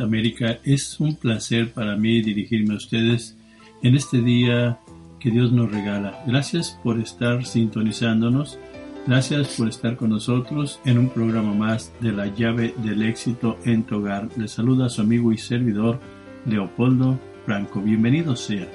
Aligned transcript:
América, 0.00 0.58
es 0.64 1.00
un 1.00 1.16
placer 1.16 1.72
para 1.72 1.96
mí 1.96 2.22
dirigirme 2.22 2.74
a 2.74 2.76
ustedes 2.76 3.36
en 3.82 3.94
este 3.94 4.20
día 4.20 4.78
que 5.18 5.30
Dios 5.30 5.52
nos 5.52 5.70
regala. 5.70 6.22
Gracias 6.26 6.78
por 6.82 7.00
estar 7.00 7.44
sintonizándonos, 7.44 8.58
gracias 9.06 9.48
por 9.56 9.68
estar 9.68 9.96
con 9.96 10.10
nosotros 10.10 10.80
en 10.84 10.98
un 10.98 11.08
programa 11.08 11.54
más 11.54 11.92
de 12.00 12.12
la 12.12 12.26
llave 12.26 12.74
del 12.78 13.02
éxito 13.02 13.58
en 13.64 13.84
tu 13.84 13.96
hogar. 13.96 14.28
Les 14.36 14.52
saluda 14.52 14.88
su 14.88 15.00
amigo 15.00 15.32
y 15.32 15.38
servidor 15.38 15.98
Leopoldo 16.44 17.18
Franco. 17.44 17.80
Bienvenido 17.80 18.36
sea. 18.36 18.66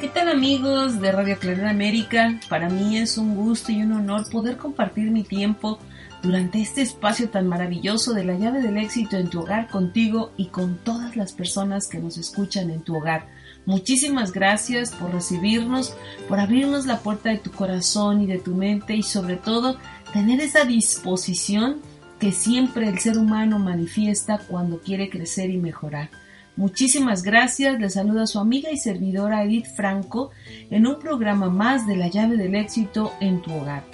¿Qué 0.00 0.08
tal 0.08 0.28
amigos 0.28 1.00
de 1.00 1.10
Radio 1.10 1.38
Claridad 1.38 1.70
América? 1.70 2.38
Para 2.48 2.68
mí 2.68 2.98
es 2.98 3.18
un 3.18 3.34
gusto 3.34 3.72
y 3.72 3.82
un 3.82 3.92
honor 3.92 4.28
poder 4.30 4.56
compartir 4.56 5.10
mi 5.10 5.22
tiempo 5.22 5.80
durante 6.22 6.60
este 6.60 6.82
espacio 6.82 7.30
tan 7.30 7.46
maravilloso 7.46 8.14
de 8.14 8.24
la 8.24 8.34
llave 8.34 8.62
del 8.62 8.76
éxito 8.76 9.16
en 9.16 9.28
tu 9.28 9.40
hogar 9.40 9.68
contigo 9.68 10.32
y 10.36 10.46
con 10.46 10.78
todas 10.78 11.16
las 11.16 11.32
personas 11.32 11.88
que 11.88 11.98
nos 11.98 12.18
escuchan 12.18 12.70
en 12.70 12.80
tu 12.80 12.96
hogar. 12.96 13.28
Muchísimas 13.66 14.32
gracias 14.32 14.92
por 14.92 15.12
recibirnos, 15.12 15.94
por 16.28 16.38
abrirnos 16.38 16.86
la 16.86 17.00
puerta 17.00 17.30
de 17.30 17.38
tu 17.38 17.50
corazón 17.50 18.22
y 18.22 18.26
de 18.26 18.38
tu 18.38 18.54
mente 18.54 18.94
y 18.94 19.02
sobre 19.02 19.36
todo 19.36 19.76
tener 20.12 20.40
esa 20.40 20.64
disposición 20.64 21.80
que 22.20 22.32
siempre 22.32 22.88
el 22.88 22.98
ser 22.98 23.18
humano 23.18 23.58
manifiesta 23.58 24.38
cuando 24.38 24.80
quiere 24.80 25.10
crecer 25.10 25.50
y 25.50 25.58
mejorar. 25.58 26.10
Muchísimas 26.56 27.22
gracias, 27.22 27.78
le 27.78 27.90
saluda 27.90 28.26
su 28.26 28.38
amiga 28.38 28.70
y 28.70 28.78
servidora 28.78 29.44
Edith 29.44 29.66
Franco 29.76 30.30
en 30.70 30.86
un 30.86 30.98
programa 30.98 31.50
más 31.50 31.86
de 31.86 31.96
la 31.96 32.08
llave 32.08 32.38
del 32.38 32.54
éxito 32.54 33.12
en 33.20 33.42
tu 33.42 33.52
hogar. 33.52 33.84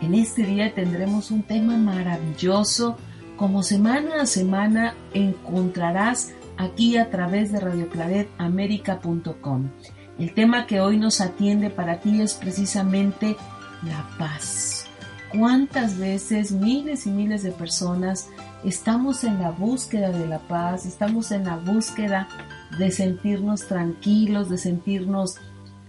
En 0.00 0.14
este 0.14 0.44
día 0.44 0.72
tendremos 0.74 1.32
un 1.32 1.42
tema 1.42 1.76
maravilloso, 1.76 2.96
como 3.36 3.62
semana 3.62 4.22
a 4.22 4.26
semana 4.26 4.94
encontrarás 5.12 6.32
aquí 6.56 6.96
a 6.96 7.10
través 7.10 7.52
de 7.52 7.60
radioclaretamerica.com. 7.60 9.68
El 10.18 10.34
tema 10.34 10.66
que 10.66 10.80
hoy 10.80 10.98
nos 10.98 11.20
atiende 11.20 11.70
para 11.70 12.00
ti 12.00 12.20
es 12.20 12.34
precisamente 12.34 13.36
la 13.84 14.04
paz. 14.18 14.86
¿Cuántas 15.30 15.98
veces 15.98 16.52
miles 16.52 17.06
y 17.06 17.10
miles 17.10 17.42
de 17.42 17.52
personas 17.52 18.28
estamos 18.64 19.24
en 19.24 19.40
la 19.40 19.50
búsqueda 19.50 20.10
de 20.10 20.26
la 20.26 20.38
paz, 20.38 20.86
estamos 20.86 21.30
en 21.32 21.44
la 21.44 21.56
búsqueda 21.56 22.28
de 22.78 22.90
sentirnos 22.90 23.66
tranquilos, 23.66 24.48
de 24.48 24.58
sentirnos 24.58 25.36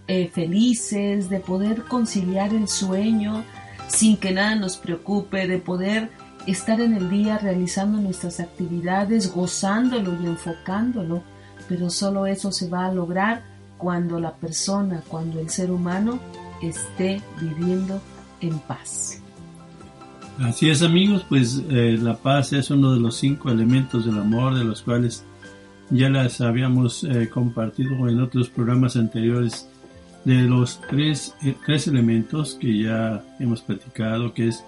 eh, 0.07 0.27
felices, 0.27 1.29
de 1.29 1.39
poder 1.39 1.83
conciliar 1.83 2.53
el 2.53 2.67
sueño, 2.67 3.43
sin 3.89 4.17
que 4.17 4.31
nada 4.31 4.55
nos 4.55 4.77
preocupe, 4.77 5.47
de 5.47 5.57
poder 5.57 6.09
estar 6.47 6.79
en 6.79 6.93
el 6.93 7.09
día 7.09 7.37
realizando 7.37 7.99
nuestras 7.99 8.39
actividades, 8.39 9.33
gozándolo 9.33 10.17
y 10.21 10.27
enfocándolo, 10.27 11.23
pero 11.67 11.89
solo 11.89 12.25
eso 12.25 12.51
se 12.51 12.69
va 12.69 12.85
a 12.85 12.93
lograr 12.93 13.43
cuando 13.77 14.19
la 14.19 14.35
persona, 14.35 15.01
cuando 15.07 15.39
el 15.39 15.49
ser 15.49 15.71
humano 15.71 16.19
esté 16.61 17.21
viviendo 17.41 18.01
en 18.41 18.57
paz. 18.59 19.21
Así 20.39 20.69
es 20.69 20.81
amigos, 20.81 21.25
pues 21.27 21.61
eh, 21.69 21.97
la 22.01 22.15
paz 22.15 22.53
es 22.53 22.69
uno 22.71 22.93
de 22.93 22.99
los 22.99 23.17
cinco 23.17 23.49
elementos 23.49 24.05
del 24.05 24.17
amor 24.17 24.55
de 24.55 24.63
los 24.63 24.81
cuales 24.81 25.25
ya 25.89 26.09
las 26.09 26.39
habíamos 26.39 27.03
eh, 27.03 27.29
compartido 27.29 28.07
en 28.07 28.21
otros 28.21 28.49
programas 28.49 28.95
anteriores 28.95 29.67
de 30.25 30.41
los 30.43 30.81
tres, 30.89 31.35
eh, 31.43 31.55
tres 31.65 31.87
elementos 31.87 32.55
que 32.55 32.83
ya 32.83 33.23
hemos 33.39 33.61
platicado, 33.61 34.33
que 34.33 34.47
es 34.47 34.63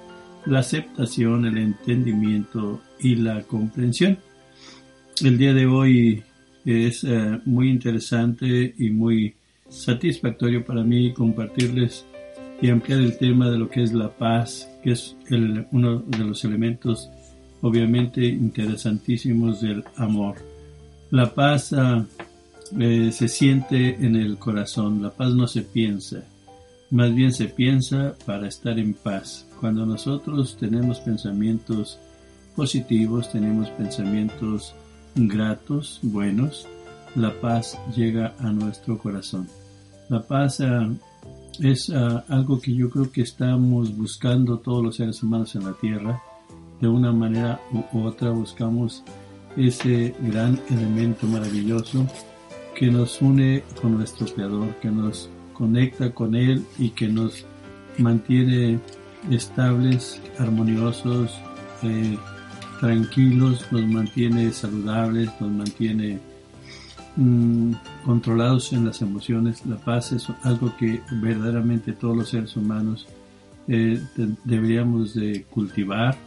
la 0.45 0.59
aceptación, 0.59 1.45
el 1.45 1.57
entendimiento 1.57 2.81
y 3.00 3.16
la 3.16 3.41
comprensión. 3.44 4.17
El 5.23 5.38
día 5.38 5.53
de 5.53 5.66
hoy 5.66 6.23
es 6.66 7.03
eh, 7.03 7.39
muy 7.45 7.69
interesante 7.69 8.73
y 8.78 8.89
muy 8.89 9.35
satisfactorio 9.69 10.66
para 10.66 10.84
mí 10.84 11.13
compartirles 11.13 12.06
y 12.62 12.69
ampliar 12.69 13.00
el 13.00 13.18
tema 13.18 13.50
de 13.50 13.57
lo 13.57 13.69
que 13.69 13.83
es 13.83 13.94
la 13.94 14.09
paz, 14.09 14.69
que 14.83 14.91
es 14.91 15.16
uno 15.72 16.00
de 16.00 16.19
los 16.19 16.44
elementos 16.45 17.09
obviamente 17.62 18.25
interesantísimos 18.25 19.62
del 19.62 19.83
amor. 19.95 20.35
La 21.09 21.33
paz 21.33 21.73
ah, 21.73 22.06
eh, 22.79 23.11
se 23.11 23.27
siente 23.27 24.05
en 24.05 24.15
el 24.15 24.37
corazón, 24.37 25.01
la 25.01 25.11
paz 25.11 25.33
no 25.33 25.47
se 25.47 25.61
piensa, 25.61 26.23
más 26.89 27.13
bien 27.13 27.31
se 27.31 27.45
piensa 27.45 28.15
para 28.25 28.47
estar 28.47 28.79
en 28.79 28.93
paz. 28.93 29.47
Cuando 29.59 29.85
nosotros 29.85 30.57
tenemos 30.57 30.99
pensamientos 30.99 31.99
positivos, 32.55 33.31
tenemos 33.31 33.69
pensamientos 33.71 34.73
gratos, 35.15 35.99
buenos, 36.01 36.67
la 37.15 37.39
paz 37.41 37.77
llega 37.95 38.35
a 38.39 38.51
nuestro 38.51 38.97
corazón. 38.97 39.47
La 40.09 40.21
paz 40.21 40.61
ah, 40.61 40.89
es 41.59 41.89
ah, 41.89 42.23
algo 42.29 42.59
que 42.59 42.73
yo 42.73 42.89
creo 42.89 43.11
que 43.11 43.21
estamos 43.21 43.95
buscando 43.95 44.59
todos 44.59 44.83
los 44.83 44.95
seres 44.95 45.21
humanos 45.23 45.55
en 45.55 45.65
la 45.65 45.73
tierra. 45.73 46.21
De 46.79 46.88
una 46.88 47.11
manera 47.11 47.59
u 47.93 47.99
otra 48.01 48.31
buscamos 48.31 49.03
ese 49.55 50.15
gran 50.21 50.59
elemento 50.69 51.27
maravilloso 51.27 52.07
que 52.75 52.89
nos 52.89 53.21
une 53.21 53.63
con 53.81 53.97
nuestro 53.97 54.25
Creador, 54.27 54.75
que 54.81 54.89
nos 54.89 55.29
conecta 55.53 56.11
con 56.11 56.35
Él 56.35 56.65
y 56.77 56.89
que 56.89 57.07
nos 57.07 57.45
mantiene 57.97 58.79
estables, 59.29 60.21
armoniosos, 60.39 61.39
eh, 61.83 62.17
tranquilos, 62.79 63.67
nos 63.71 63.85
mantiene 63.87 64.51
saludables, 64.51 65.29
nos 65.39 65.51
mantiene 65.51 66.19
mm, 67.15 67.73
controlados 68.05 68.73
en 68.73 68.85
las 68.85 69.01
emociones. 69.01 69.65
La 69.65 69.77
paz 69.77 70.12
es 70.12 70.27
algo 70.44 70.75
que 70.77 71.01
verdaderamente 71.12 71.94
todos 71.94 72.17
los 72.17 72.29
seres 72.29 72.56
humanos 72.56 73.07
eh, 73.67 74.01
deberíamos 74.44 75.13
de 75.13 75.44
cultivar 75.44 76.17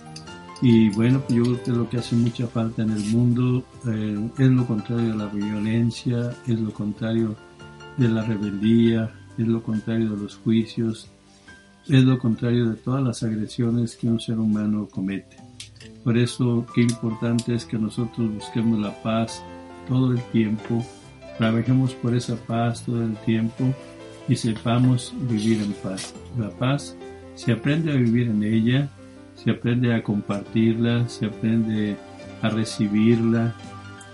y 0.67 0.89
bueno, 0.89 1.21
pues 1.21 1.35
yo 1.35 1.43
creo 1.43 1.63
que 1.63 1.71
lo 1.73 1.91
que 1.91 1.99
hace 1.99 2.17
mucha 2.17 2.47
falta 2.47 2.81
en 2.81 2.89
el 2.89 3.05
mundo 3.11 3.63
eh, 3.87 4.31
es 4.39 4.49
lo 4.49 4.67
contrario 4.67 5.11
de 5.11 5.15
la 5.15 5.27
violencia, 5.27 6.35
es 6.47 6.59
lo 6.59 6.73
contrario 6.73 7.37
de 7.99 8.09
la 8.09 8.23
rebeldía, 8.23 9.13
es 9.37 9.47
lo 9.47 9.63
contrario 9.63 10.13
de 10.13 10.23
los 10.23 10.37
juicios, 10.37 11.11
es 11.87 12.03
lo 12.03 12.19
contrario 12.19 12.71
de 12.71 12.77
todas 12.77 13.03
las 13.03 13.23
agresiones 13.23 13.95
que 13.95 14.07
un 14.07 14.19
ser 14.19 14.39
humano 14.39 14.89
comete. 14.91 15.37
Por 16.03 16.17
eso, 16.17 16.65
qué 16.75 16.81
importante 16.81 17.55
es 17.55 17.67
que 17.67 17.77
nosotros 17.77 18.33
busquemos 18.33 18.81
la 18.81 19.03
paz 19.03 19.45
todo 19.87 20.13
el 20.13 20.23
tiempo, 20.33 20.83
trabajemos 21.37 21.93
por 21.93 22.15
esa 22.15 22.37
paz 22.37 22.83
todo 22.87 23.05
el 23.05 23.19
tiempo 23.19 23.65
y 24.29 24.35
sepamos 24.35 25.13
vivir 25.29 25.61
en 25.61 25.75
paz. 25.75 26.15
La 26.39 26.49
paz 26.49 26.97
se 27.35 27.53
aprende 27.53 27.93
a 27.93 27.97
vivir 27.97 28.29
en 28.29 28.43
ella 28.43 28.91
se 29.37 29.51
aprende 29.51 29.95
a 29.95 30.03
compartirla, 30.03 31.09
se 31.09 31.27
aprende 31.27 31.97
a 32.43 32.49
recibirla 32.49 33.55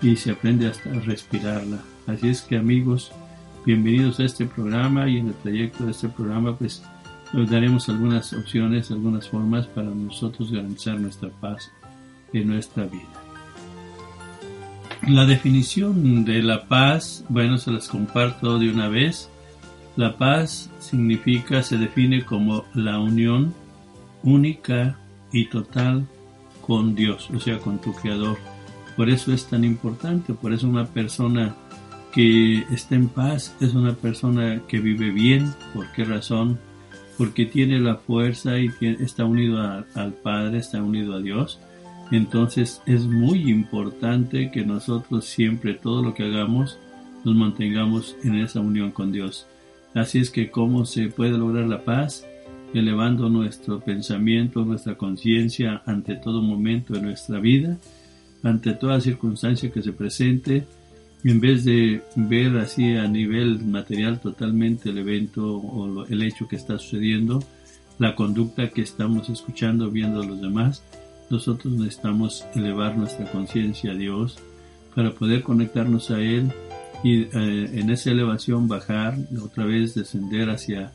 y 0.01 0.15
se 0.15 0.31
aprende 0.31 0.67
hasta 0.67 0.89
a 0.89 0.99
respirarla. 0.99 1.79
Así 2.07 2.29
es 2.29 2.41
que 2.41 2.57
amigos, 2.57 3.11
bienvenidos 3.65 4.19
a 4.19 4.23
este 4.23 4.45
programa 4.45 5.07
y 5.07 5.17
en 5.17 5.27
el 5.27 5.33
trayecto 5.35 5.85
de 5.85 5.91
este 5.91 6.09
programa 6.09 6.55
pues 6.57 6.83
nos 7.33 7.49
daremos 7.49 7.87
algunas 7.87 8.33
opciones, 8.33 8.91
algunas 8.91 9.29
formas 9.29 9.67
para 9.67 9.89
nosotros 9.89 10.51
garantizar 10.51 10.99
nuestra 10.99 11.29
paz 11.29 11.71
en 12.33 12.47
nuestra 12.47 12.85
vida. 12.85 13.07
La 15.07 15.25
definición 15.25 16.25
de 16.25 16.43
la 16.43 16.67
paz, 16.67 17.25
bueno, 17.29 17.57
se 17.57 17.71
las 17.71 17.87
comparto 17.87 18.59
de 18.59 18.69
una 18.69 18.87
vez. 18.87 19.29
La 19.95 20.17
paz 20.17 20.69
significa, 20.79 21.63
se 21.63 21.77
define 21.77 22.23
como 22.23 22.65
la 22.75 22.99
unión 22.99 23.53
única 24.23 24.97
y 25.31 25.45
total 25.45 26.07
con 26.61 26.95
Dios, 26.95 27.29
o 27.33 27.39
sea, 27.39 27.59
con 27.59 27.79
tu 27.79 27.93
Creador. 27.93 28.37
Por 28.95 29.09
eso 29.09 29.33
es 29.33 29.45
tan 29.45 29.63
importante, 29.63 30.33
por 30.33 30.53
eso 30.53 30.67
una 30.67 30.85
persona 30.85 31.55
que 32.11 32.59
está 32.71 32.95
en 32.95 33.07
paz 33.07 33.55
es 33.61 33.73
una 33.73 33.93
persona 33.93 34.61
que 34.67 34.79
vive 34.79 35.11
bien. 35.11 35.53
¿Por 35.73 35.91
qué 35.93 36.03
razón? 36.03 36.59
Porque 37.17 37.45
tiene 37.45 37.79
la 37.79 37.95
fuerza 37.95 38.59
y 38.59 38.69
está 38.81 39.25
unido 39.25 39.61
al 39.95 40.13
Padre, 40.13 40.59
está 40.59 40.81
unido 40.81 41.15
a 41.15 41.21
Dios. 41.21 41.59
Entonces 42.11 42.81
es 42.85 43.05
muy 43.05 43.49
importante 43.49 44.51
que 44.51 44.65
nosotros 44.65 45.25
siempre, 45.25 45.73
todo 45.73 46.03
lo 46.03 46.13
que 46.13 46.23
hagamos, 46.23 46.77
nos 47.23 47.35
mantengamos 47.35 48.15
en 48.23 48.35
esa 48.35 48.59
unión 48.59 48.91
con 48.91 49.11
Dios. 49.11 49.47
Así 49.93 50.19
es 50.19 50.29
que 50.29 50.51
cómo 50.51 50.85
se 50.85 51.07
puede 51.07 51.37
lograr 51.37 51.67
la 51.67 51.83
paz, 51.83 52.25
elevando 52.73 53.29
nuestro 53.29 53.79
pensamiento, 53.79 54.63
nuestra 54.63 54.95
conciencia 54.95 55.81
ante 55.85 56.15
todo 56.15 56.41
momento 56.41 56.93
de 56.93 57.01
nuestra 57.01 57.39
vida, 57.39 57.77
ante 58.43 58.73
toda 58.73 59.01
circunstancia 59.01 59.71
que 59.71 59.81
se 59.81 59.93
presente, 59.93 60.65
en 61.23 61.39
vez 61.39 61.63
de 61.65 62.01
ver 62.15 62.57
así 62.57 62.95
a 62.95 63.07
nivel 63.07 63.63
material 63.65 64.19
totalmente 64.19 64.89
el 64.89 64.97
evento 64.97 65.57
o 65.57 66.05
el 66.05 66.23
hecho 66.23 66.47
que 66.47 66.55
está 66.55 66.79
sucediendo, 66.79 67.43
la 67.99 68.15
conducta 68.15 68.69
que 68.69 68.81
estamos 68.81 69.29
escuchando, 69.29 69.91
viendo 69.91 70.21
a 70.21 70.25
los 70.25 70.41
demás, 70.41 70.83
nosotros 71.29 71.73
necesitamos 71.73 72.45
elevar 72.55 72.97
nuestra 72.97 73.25
conciencia 73.31 73.91
a 73.91 73.95
Dios 73.95 74.39
para 74.95 75.11
poder 75.13 75.43
conectarnos 75.43 76.11
a 76.11 76.19
Él 76.19 76.51
y 77.03 77.21
eh, 77.21 77.29
en 77.33 77.89
esa 77.89 78.11
elevación 78.11 78.67
bajar, 78.67 79.17
otra 79.41 79.65
vez 79.65 79.93
descender 79.93 80.49
hacia, 80.49 80.91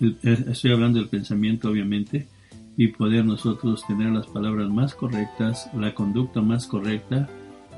estoy 0.00 0.72
hablando 0.72 0.98
del 0.98 1.08
pensamiento 1.08 1.68
obviamente, 1.68 2.28
y 2.76 2.88
poder 2.88 3.24
nosotros 3.24 3.84
tener 3.88 4.12
las 4.12 4.28
palabras 4.28 4.70
más 4.70 4.94
correctas, 4.94 5.68
la 5.74 5.94
conducta 5.94 6.40
más 6.40 6.68
correcta 6.68 7.28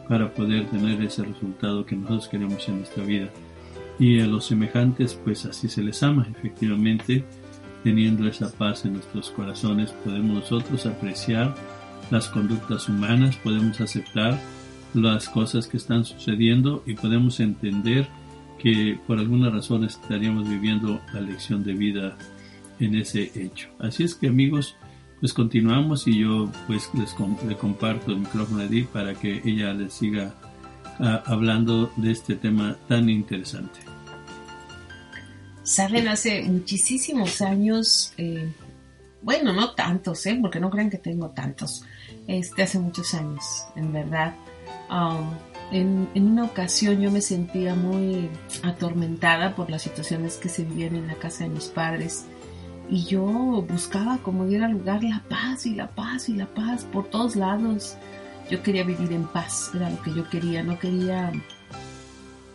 para 0.08 0.34
poder 0.34 0.69
tener 0.69 1.00
ese 1.00 1.25
resultado 1.25 1.87
que 1.87 1.96
nosotros 1.96 2.28
queremos 2.28 2.69
en 2.69 2.78
nuestra 2.78 3.05
vida. 3.05 3.31
Y 3.99 4.20
a 4.20 4.26
los 4.26 4.44
semejantes, 4.44 5.14
pues 5.14 5.46
así 5.46 5.69
se 5.69 5.82
les 5.82 6.02
ama, 6.02 6.26
efectivamente, 6.31 7.25
teniendo 7.82 8.28
esa 8.28 8.52
paz 8.52 8.84
en 8.84 8.94
nuestros 8.94 9.31
corazones, 9.31 9.93
podemos 10.05 10.43
nosotros 10.43 10.84
apreciar 10.84 11.55
las 12.11 12.28
conductas 12.28 12.88
humanas, 12.88 13.37
podemos 13.37 13.81
aceptar 13.81 14.38
las 14.93 15.28
cosas 15.28 15.66
que 15.66 15.78
están 15.78 16.05
sucediendo 16.05 16.82
y 16.87 16.94
podemos 16.94 17.40
entender 17.40 18.06
que 18.62 18.98
por 19.06 19.18
alguna 19.18 19.50
razón 19.50 19.84
estaríamos 19.84 20.48
viviendo 20.48 21.00
la 21.14 21.20
lección 21.20 21.64
de 21.64 21.72
vida 21.72 22.16
en 22.78 22.94
ese 22.94 23.30
hecho. 23.34 23.68
Así 23.78 24.04
es 24.04 24.14
que 24.14 24.28
amigos, 24.28 24.76
pues 25.20 25.32
continuamos 25.32 26.06
y 26.06 26.18
yo 26.18 26.50
pues 26.66 26.90
les 26.94 27.14
le 27.46 27.56
comparto 27.56 28.12
el 28.12 28.18
micrófono 28.18 28.60
a 28.60 28.64
Edith 28.64 28.88
para 28.88 29.14
que 29.14 29.40
ella 29.44 29.72
les 29.72 29.94
siga 29.94 30.34
ah, 30.98 31.22
hablando 31.26 31.90
de 31.96 32.12
este 32.12 32.36
tema 32.36 32.76
tan 32.86 33.08
interesante. 33.08 33.80
Saben, 35.62 36.08
hace 36.08 36.42
muchísimos 36.42 37.40
años, 37.42 38.12
eh, 38.18 38.52
bueno, 39.22 39.52
no 39.52 39.70
tantos, 39.74 40.26
¿eh? 40.26 40.36
porque 40.40 40.58
no 40.58 40.68
crean 40.68 40.90
que 40.90 40.98
tengo 40.98 41.30
tantos, 41.30 41.84
este, 42.26 42.62
hace 42.64 42.78
muchos 42.78 43.14
años, 43.14 43.44
en 43.76 43.92
verdad. 43.92 44.34
Um, 44.90 45.30
en, 45.72 46.08
una 46.14 46.44
ocasión 46.44 47.00
yo 47.00 47.11
me 47.11 47.20
sentía 47.20 47.75
muy 47.75 48.28
atormentada 48.62 49.55
por 49.55 49.70
las 49.70 49.82
situaciones 49.82 50.37
que 50.37 50.49
se 50.49 50.64
vivían 50.64 50.96
en 50.96 51.06
la 51.06 51.14
casa 51.14 51.44
de 51.44 51.50
mis 51.50 51.67
padres 51.67 52.25
y 52.88 53.05
yo 53.05 53.22
buscaba 53.69 54.19
como 54.19 54.46
diera 54.46 54.69
lugar 54.69 55.05
la 55.05 55.22
paz 55.28 55.67
y 55.67 55.75
la 55.75 55.88
paz 55.88 56.28
y 56.28 56.34
la 56.34 56.46
paz 56.46 56.84
por 56.84 57.08
todos 57.08 57.37
lados. 57.37 57.96
Yo 58.50 58.62
quería 58.64 58.82
vivir 58.82 59.12
en 59.12 59.28
paz, 59.28 59.70
era 59.75 59.90
lo 59.90 60.02
que 60.02 60.12
yo 60.12 60.28
quería, 60.28 60.62
no 60.64 60.76
quería 60.76 61.31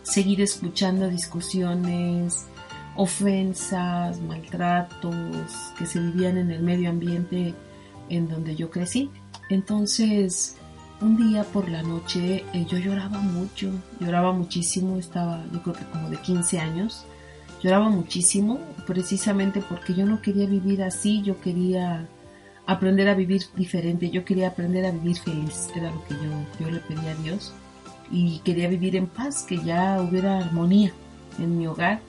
seguir 0.02 0.42
escuchando 0.42 1.08
discusiones, 1.08 2.46
ofensas, 2.96 4.20
maltratos 4.20 5.72
que 5.78 5.86
se 5.86 6.00
vivían 6.00 6.36
en 6.36 6.50
el 6.50 6.62
medio 6.62 6.90
ambiente 6.90 7.54
en 8.10 8.28
donde 8.28 8.56
yo 8.56 8.70
crecí. 8.70 9.10
Entonces, 9.48 10.56
un 11.00 11.16
día 11.16 11.44
por 11.44 11.68
la 11.68 11.82
noche 11.82 12.44
eh, 12.52 12.66
yo 12.68 12.78
lloraba 12.78 13.18
mucho, 13.18 13.70
lloraba 14.00 14.32
muchísimo, 14.32 14.98
estaba 14.98 15.44
yo 15.52 15.62
creo 15.62 15.74
que 15.74 15.84
como 15.86 16.10
de 16.10 16.16
15 16.16 16.58
años 16.58 17.06
Lloraba 17.62 17.88
muchísimo 17.88 18.60
precisamente 18.86 19.60
porque 19.60 19.94
yo 19.94 20.06
no 20.06 20.20
quería 20.20 20.46
vivir 20.46 20.82
así, 20.82 21.22
yo 21.22 21.40
quería 21.40 22.06
aprender 22.66 23.08
a 23.08 23.14
vivir 23.14 23.42
diferente, 23.56 24.10
yo 24.10 24.24
quería 24.24 24.48
aprender 24.48 24.84
a 24.84 24.90
vivir 24.90 25.16
feliz, 25.16 25.70
era 25.74 25.90
lo 25.90 26.04
que 26.04 26.14
yo, 26.14 26.64
yo 26.64 26.70
le 26.70 26.80
pedía 26.80 27.12
a 27.12 27.14
Dios 27.22 27.54
y 28.10 28.40
quería 28.40 28.68
vivir 28.68 28.94
en 28.94 29.06
paz, 29.06 29.42
que 29.42 29.58
ya 29.58 30.00
hubiera 30.00 30.38
armonía 30.38 30.92
en 31.38 31.58
mi 31.58 31.66
hogar, 31.66 32.00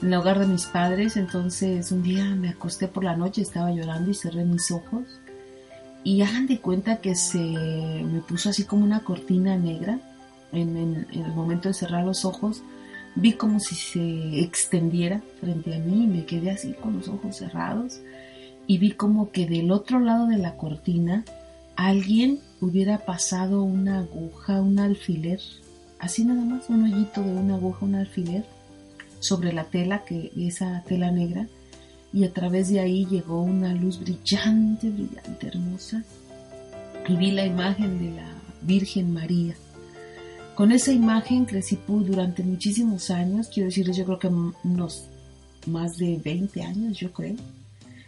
en 0.00 0.08
el 0.08 0.14
hogar 0.14 0.38
de 0.38 0.46
mis 0.46 0.66
padres. 0.66 1.16
Entonces 1.16 1.90
un 1.90 2.02
día 2.02 2.24
me 2.34 2.50
acosté 2.50 2.86
por 2.86 3.04
la 3.04 3.16
noche, 3.16 3.42
estaba 3.42 3.72
llorando 3.72 4.10
y 4.10 4.14
cerré 4.14 4.44
mis 4.44 4.70
ojos 4.70 5.20
y 6.04 6.20
hagan 6.20 6.46
de 6.46 6.60
cuenta 6.60 7.00
que 7.00 7.14
se 7.14 7.38
me 7.38 8.20
puso 8.20 8.50
así 8.50 8.64
como 8.64 8.84
una 8.84 9.00
cortina 9.00 9.56
negra 9.56 9.98
en, 10.52 11.06
el 11.10 11.28
momento 11.34 11.68
de 11.68 11.74
cerrar 11.74 12.04
los 12.04 12.26
ojos. 12.26 12.62
Vi 13.16 13.32
como 13.32 13.58
si 13.58 13.74
se 13.74 14.40
extendiera 14.40 15.22
frente 15.40 15.74
a 15.74 15.78
mí 15.78 16.04
y 16.04 16.06
me 16.06 16.26
quedé 16.26 16.50
así 16.50 16.74
con 16.74 16.98
los 16.98 17.08
ojos 17.08 17.36
cerrados. 17.36 18.00
Y 18.66 18.78
vi 18.78 18.92
como 18.92 19.30
que 19.30 19.46
del 19.46 19.72
otro 19.72 19.98
lado 19.98 20.26
de 20.26 20.36
la 20.36 20.56
cortina 20.56 21.24
alguien 21.74 22.38
hubiera 22.60 22.98
pasado 22.98 23.62
una 23.62 24.00
aguja, 24.00 24.60
un 24.60 24.78
alfiler, 24.78 25.40
así 25.98 26.24
nada 26.24 26.42
más, 26.44 26.68
un 26.68 26.84
hoyito 26.84 27.22
de 27.22 27.32
una 27.32 27.54
aguja, 27.54 27.86
un 27.86 27.94
alfiler 27.94 28.44
sobre 29.20 29.52
la 29.54 29.64
tela, 29.64 30.04
que 30.04 30.32
esa 30.36 30.82
tela 30.86 31.10
negra, 31.10 31.46
y 32.14 32.24
a 32.24 32.32
través 32.32 32.70
de 32.70 32.80
ahí 32.80 33.04
llegó 33.04 33.42
una 33.42 33.74
luz 33.74 34.00
brillante, 34.00 34.88
brillante, 34.88 35.48
hermosa, 35.48 36.02
y 37.06 37.16
vi 37.16 37.32
la 37.32 37.44
imagen 37.44 37.98
de 37.98 38.16
la 38.16 38.28
Virgen 38.62 39.12
María 39.12 39.54
con 40.54 40.70
esa 40.70 40.92
imagen 40.92 41.46
crecí 41.46 41.76
durante 41.86 42.44
muchísimos 42.44 43.10
años, 43.10 43.50
quiero 43.52 43.66
decirles, 43.66 43.96
yo 43.96 44.04
creo 44.04 44.18
que 44.20 44.28
unos 44.28 45.08
más 45.66 45.98
de 45.98 46.20
20 46.24 46.62
años, 46.62 46.96
yo 46.96 47.12
creo. 47.12 47.34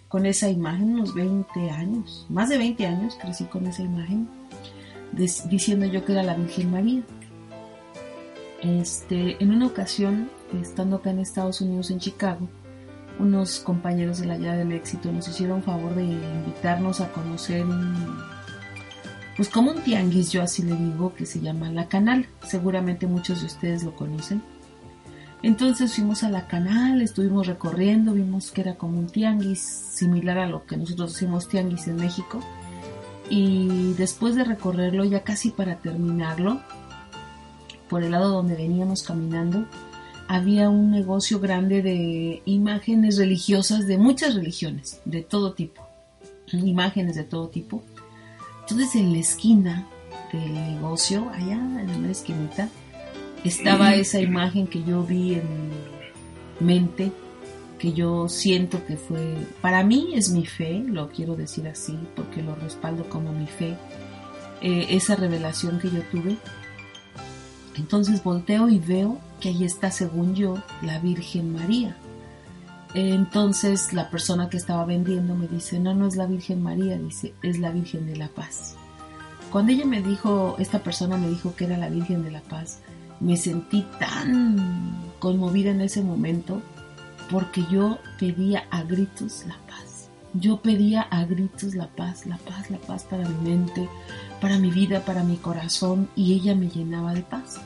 Con 0.06 0.26
esa 0.26 0.48
imagen, 0.48 0.92
unos 0.92 1.12
20 1.12 1.70
años, 1.70 2.24
más 2.28 2.48
de 2.48 2.58
20 2.58 2.86
años 2.86 3.18
crecí 3.20 3.44
con 3.46 3.66
esa 3.66 3.82
imagen, 3.82 4.28
diciendo 5.50 5.86
yo 5.86 6.04
que 6.04 6.12
era 6.12 6.22
la 6.22 6.34
Virgen 6.34 6.70
María. 6.70 7.02
Este, 8.62 9.42
en 9.42 9.50
una 9.50 9.66
ocasión, 9.66 10.30
estando 10.62 10.96
acá 10.96 11.10
en 11.10 11.18
Estados 11.18 11.60
Unidos, 11.60 11.90
en 11.90 11.98
Chicago, 11.98 12.48
unos 13.18 13.60
compañeros 13.60 14.18
de 14.18 14.26
la 14.26 14.36
Llave 14.36 14.58
del 14.58 14.72
Éxito 14.72 15.10
nos 15.10 15.28
hicieron 15.28 15.62
favor 15.62 15.94
de 15.94 16.04
invitarnos 16.04 17.00
a 17.00 17.12
conocer 17.12 17.64
un 17.64 17.94
pues 19.36 19.50
como 19.50 19.70
un 19.70 19.82
tianguis, 19.82 20.32
yo 20.32 20.42
así 20.42 20.62
le 20.62 20.74
digo, 20.74 21.14
que 21.14 21.26
se 21.26 21.40
llama 21.40 21.70
La 21.70 21.88
Canal. 21.88 22.26
Seguramente 22.46 23.06
muchos 23.06 23.40
de 23.40 23.46
ustedes 23.46 23.84
lo 23.84 23.94
conocen. 23.94 24.42
Entonces 25.42 25.94
fuimos 25.94 26.24
a 26.24 26.30
La 26.30 26.46
Canal, 26.46 27.02
estuvimos 27.02 27.46
recorriendo, 27.46 28.14
vimos 28.14 28.50
que 28.50 28.62
era 28.62 28.76
como 28.76 28.98
un 28.98 29.08
tianguis, 29.08 29.60
similar 29.60 30.38
a 30.38 30.46
lo 30.46 30.64
que 30.64 30.78
nosotros 30.78 31.12
decimos 31.12 31.48
tianguis 31.48 31.86
en 31.86 31.96
México. 31.96 32.40
Y 33.28 33.92
después 33.98 34.36
de 34.36 34.44
recorrerlo, 34.44 35.04
ya 35.04 35.22
casi 35.22 35.50
para 35.50 35.76
terminarlo, 35.76 36.62
por 37.90 38.02
el 38.02 38.12
lado 38.12 38.30
donde 38.30 38.54
veníamos 38.54 39.02
caminando, 39.02 39.66
había 40.28 40.68
un 40.68 40.90
negocio 40.90 41.40
grande 41.40 41.82
de 41.82 42.42
imágenes 42.44 43.16
religiosas 43.16 43.86
de 43.86 43.98
muchas 43.98 44.34
religiones, 44.34 45.00
de 45.04 45.22
todo 45.22 45.52
tipo. 45.52 45.86
Imágenes 46.52 47.16
de 47.16 47.24
todo 47.24 47.48
tipo 47.48 47.82
entonces 48.68 48.96
en 48.96 49.12
la 49.12 49.20
esquina 49.20 49.86
del 50.32 50.52
negocio, 50.52 51.30
allá 51.32 51.54
en 51.54 52.02
la 52.02 52.10
esquinita, 52.10 52.68
estaba 53.44 53.94
esa 53.94 54.18
imagen 54.18 54.66
que 54.66 54.82
yo 54.82 55.04
vi 55.04 55.34
en 55.34 55.68
mi 55.68 56.66
mente, 56.74 57.12
que 57.78 57.92
yo 57.92 58.28
siento 58.28 58.84
que 58.84 58.96
fue, 58.96 59.36
para 59.60 59.84
mí 59.84 60.14
es 60.14 60.30
mi 60.30 60.44
fe, 60.44 60.82
lo 60.84 61.10
quiero 61.10 61.36
decir 61.36 61.68
así, 61.68 61.96
porque 62.16 62.42
lo 62.42 62.56
respaldo 62.56 63.08
como 63.08 63.32
mi 63.32 63.46
fe, 63.46 63.76
eh, 64.62 64.88
esa 64.90 65.14
revelación 65.14 65.78
que 65.78 65.88
yo 65.88 66.02
tuve. 66.10 66.36
Entonces 67.76 68.24
volteo 68.24 68.68
y 68.68 68.80
veo 68.80 69.20
que 69.40 69.50
ahí 69.50 69.64
está, 69.64 69.90
según 69.90 70.34
yo, 70.34 70.62
la 70.82 70.98
Virgen 70.98 71.52
María. 71.52 71.96
Entonces 72.94 73.92
la 73.92 74.10
persona 74.10 74.48
que 74.48 74.56
estaba 74.56 74.84
vendiendo 74.84 75.34
me 75.34 75.48
dice, 75.48 75.78
no, 75.78 75.94
no 75.94 76.06
es 76.06 76.16
la 76.16 76.26
Virgen 76.26 76.62
María, 76.62 76.98
dice, 76.98 77.34
es 77.42 77.58
la 77.58 77.70
Virgen 77.70 78.06
de 78.06 78.16
la 78.16 78.28
Paz. 78.28 78.76
Cuando 79.50 79.72
ella 79.72 79.84
me 79.84 80.02
dijo, 80.02 80.56
esta 80.58 80.80
persona 80.80 81.16
me 81.16 81.28
dijo 81.28 81.54
que 81.54 81.64
era 81.64 81.76
la 81.76 81.88
Virgen 81.88 82.24
de 82.24 82.30
la 82.30 82.40
Paz, 82.40 82.80
me 83.20 83.36
sentí 83.36 83.86
tan 83.98 85.12
conmovida 85.18 85.70
en 85.70 85.80
ese 85.80 86.02
momento 86.02 86.62
porque 87.30 87.64
yo 87.70 87.98
pedía 88.18 88.64
a 88.70 88.82
gritos 88.82 89.44
la 89.46 89.56
paz. 89.66 90.10
Yo 90.34 90.60
pedía 90.60 91.02
a 91.02 91.24
gritos 91.24 91.74
la 91.74 91.88
paz, 91.88 92.26
la 92.26 92.36
paz, 92.38 92.70
la 92.70 92.78
paz 92.78 93.04
para 93.04 93.28
mi 93.28 93.50
mente, 93.50 93.88
para 94.40 94.58
mi 94.58 94.70
vida, 94.70 95.00
para 95.00 95.22
mi 95.22 95.36
corazón 95.36 96.08
y 96.14 96.34
ella 96.34 96.54
me 96.54 96.68
llenaba 96.68 97.14
de 97.14 97.22
paz. 97.22 97.58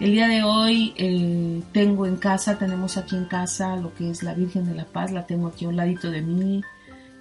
El 0.00 0.12
día 0.12 0.28
de 0.28 0.42
hoy 0.42 0.94
eh, 0.96 1.60
tengo 1.72 2.06
en 2.06 2.16
casa, 2.16 2.56
tenemos 2.56 2.96
aquí 2.96 3.16
en 3.16 3.26
casa 3.26 3.76
lo 3.76 3.92
que 3.92 4.10
es 4.10 4.22
la 4.22 4.32
Virgen 4.32 4.64
de 4.64 4.74
la 4.74 4.86
Paz, 4.86 5.12
la 5.12 5.26
tengo 5.26 5.48
aquí 5.48 5.66
a 5.66 5.68
un 5.68 5.76
ladito 5.76 6.10
de 6.10 6.22
mí. 6.22 6.62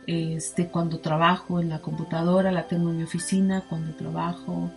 Este, 0.08 0.68
cuando 0.68 1.00
trabajo 1.00 1.60
en 1.60 1.68
la 1.68 1.80
computadora, 1.80 2.54
la 2.54 2.70
tengo 2.70 2.90
en 2.90 2.98
mi 2.98 3.04
oficina, 3.04 3.66
cuando 3.68 3.94
trabajo, 3.96 4.72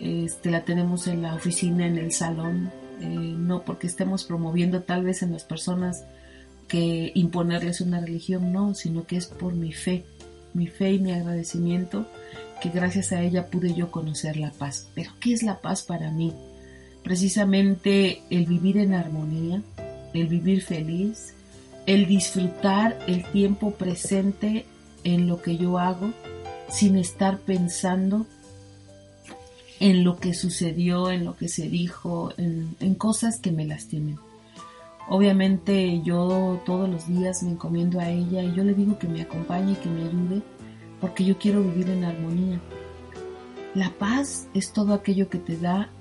este, 0.00 0.50
la 0.50 0.64
tenemos 0.64 1.06
en 1.06 1.22
la 1.22 1.34
oficina, 1.36 1.86
en 1.86 1.98
el 1.98 2.10
salón, 2.10 2.72
eh, 3.00 3.06
no 3.06 3.62
porque 3.62 3.86
estemos 3.86 4.24
promoviendo 4.24 4.82
tal 4.82 5.04
vez 5.04 5.22
en 5.22 5.32
las 5.32 5.44
personas 5.44 6.04
que 6.66 7.12
imponerles 7.14 7.80
una 7.80 8.00
religión, 8.00 8.52
no, 8.52 8.74
sino 8.74 9.06
que 9.06 9.18
es 9.18 9.26
por 9.26 9.54
mi 9.54 9.72
fe, 9.72 10.04
mi 10.52 10.66
fe 10.66 10.94
y 10.94 10.98
mi 10.98 11.12
agradecimiento, 11.12 12.08
que 12.60 12.70
gracias 12.70 13.12
a 13.12 13.22
ella 13.22 13.46
pude 13.46 13.72
yo 13.72 13.92
conocer 13.92 14.36
la 14.36 14.50
paz. 14.50 14.88
Pero 14.96 15.12
¿qué 15.20 15.32
es 15.32 15.44
la 15.44 15.60
paz 15.60 15.82
para 15.82 16.10
mí? 16.10 16.34
Precisamente 17.06 18.24
el 18.30 18.46
vivir 18.46 18.78
en 18.78 18.92
armonía, 18.92 19.62
el 20.12 20.26
vivir 20.26 20.60
feliz, 20.60 21.34
el 21.86 22.08
disfrutar 22.08 22.98
el 23.06 23.24
tiempo 23.30 23.70
presente 23.70 24.66
en 25.04 25.28
lo 25.28 25.40
que 25.40 25.56
yo 25.56 25.78
hago 25.78 26.10
sin 26.68 26.96
estar 26.96 27.38
pensando 27.38 28.26
en 29.78 30.02
lo 30.02 30.16
que 30.16 30.34
sucedió, 30.34 31.12
en 31.12 31.24
lo 31.24 31.36
que 31.36 31.46
se 31.46 31.68
dijo, 31.68 32.32
en, 32.38 32.96
cosas 32.96 33.38
que 33.38 33.52
me 33.52 33.66
lastimen. 33.66 34.18
Obviamente 35.08 36.02
yo 36.02 36.60
todos 36.66 36.88
los 36.88 37.06
días 37.06 37.44
me 37.44 37.52
encomiendo 37.52 38.00
a 38.00 38.10
ella 38.10 38.42
y 38.42 38.52
yo 38.52 38.64
le 38.64 38.74
digo 38.74 38.98
que 38.98 39.06
me 39.06 39.22
acompañe 39.22 39.74
y 39.74 39.76
que 39.76 39.88
me 39.88 40.08
ayude 40.08 40.42
porque 41.00 41.24
yo 41.24 41.38
quiero 41.38 41.62
vivir 41.62 41.88
en 41.88 42.02
armonía. 42.02 42.60
La 43.76 43.90
paz 43.90 44.48
es 44.54 44.72
todo 44.72 44.92
aquello 44.92 45.28
que 45.28 45.38
te 45.38 45.56
da 45.56 45.92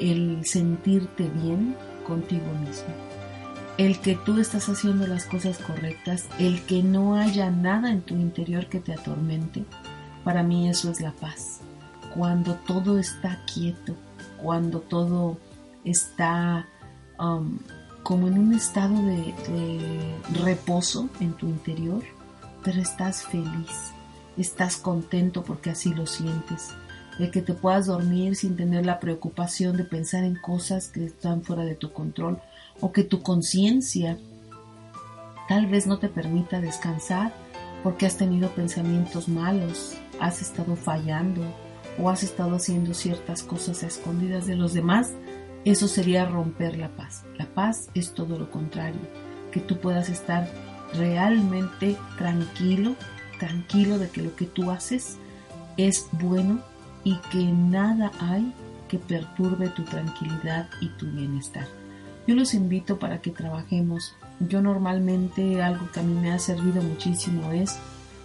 el 0.00 0.44
sentirte 0.44 1.28
bien 1.28 1.76
contigo 2.06 2.46
mismo. 2.64 2.94
El 3.78 3.98
que 4.00 4.14
tú 4.14 4.38
estás 4.38 4.68
haciendo 4.68 5.06
las 5.06 5.26
cosas 5.26 5.58
correctas, 5.58 6.26
el 6.38 6.62
que 6.62 6.82
no 6.82 7.16
haya 7.16 7.50
nada 7.50 7.90
en 7.90 8.02
tu 8.02 8.14
interior 8.14 8.66
que 8.66 8.80
te 8.80 8.92
atormente, 8.92 9.64
para 10.24 10.42
mí 10.42 10.68
eso 10.68 10.90
es 10.90 11.00
la 11.00 11.12
paz 11.12 11.60
cuando 12.14 12.54
todo 12.54 12.98
está 12.98 13.38
quieto, 13.52 13.94
cuando 14.42 14.80
todo 14.80 15.38
está 15.84 16.66
um, 17.18 17.58
como 18.02 18.28
en 18.28 18.38
un 18.38 18.54
estado 18.54 18.94
de, 18.94 20.14
reposo 20.42 21.08
en 21.20 21.34
tu 21.34 21.46
interior, 21.46 22.02
pero 22.64 22.80
estás 22.80 23.24
feliz, 23.24 23.92
estás 24.36 24.76
contento 24.76 25.44
porque 25.44 25.70
así 25.70 25.94
lo 25.94 26.06
sientes. 26.06 26.70
El 27.18 27.30
que 27.30 27.42
te 27.42 27.52
puedas 27.52 27.86
dormir 27.86 28.36
sin 28.36 28.56
tener 28.56 28.86
la 28.86 29.00
preocupación 29.00 29.76
de 29.76 29.84
pensar 29.84 30.24
en 30.24 30.36
cosas 30.36 30.88
que 30.88 31.04
están 31.04 31.42
fuera 31.42 31.64
de 31.64 31.74
tu 31.74 31.92
control 31.92 32.38
o 32.80 32.92
que 32.92 33.04
tu 33.04 33.22
conciencia 33.22 34.16
tal 35.48 35.66
vez 35.66 35.86
no 35.86 35.98
te 35.98 36.08
permita 36.08 36.60
descansar 36.60 37.32
porque 37.82 38.06
has 38.06 38.16
tenido 38.16 38.50
pensamientos 38.50 39.28
malos, 39.28 39.96
has 40.20 40.42
estado 40.42 40.76
fallando, 40.76 41.42
o 41.98 42.08
has 42.08 42.22
estado 42.22 42.56
haciendo 42.56 42.94
ciertas 42.94 43.42
cosas 43.42 43.82
a 43.82 43.86
escondidas 43.86 44.46
de 44.46 44.56
los 44.56 44.72
demás, 44.72 45.12
eso 45.64 45.88
sería 45.88 46.24
romper 46.24 46.78
la 46.78 46.88
paz. 46.88 47.24
La 47.36 47.46
paz 47.46 47.90
es 47.94 48.12
todo 48.12 48.38
lo 48.38 48.50
contrario, 48.50 49.00
que 49.52 49.60
tú 49.60 49.78
puedas 49.78 50.08
estar 50.08 50.48
realmente 50.94 51.96
tranquilo, 52.16 52.94
tranquilo 53.38 53.98
de 53.98 54.08
que 54.08 54.22
lo 54.22 54.34
que 54.36 54.46
tú 54.46 54.70
haces 54.70 55.18
es 55.76 56.06
bueno 56.12 56.60
y 57.04 57.16
que 57.30 57.44
nada 57.44 58.12
hay 58.20 58.52
que 58.88 58.98
perturbe 58.98 59.68
tu 59.68 59.84
tranquilidad 59.84 60.68
y 60.80 60.88
tu 60.90 61.06
bienestar. 61.06 61.66
Yo 62.26 62.34
los 62.34 62.54
invito 62.54 62.98
para 62.98 63.20
que 63.20 63.30
trabajemos. 63.30 64.14
Yo 64.40 64.60
normalmente 64.62 65.62
algo 65.62 65.90
que 65.90 66.00
a 66.00 66.02
mí 66.02 66.14
me 66.14 66.32
ha 66.32 66.38
servido 66.38 66.82
muchísimo 66.82 67.52
es, 67.52 67.78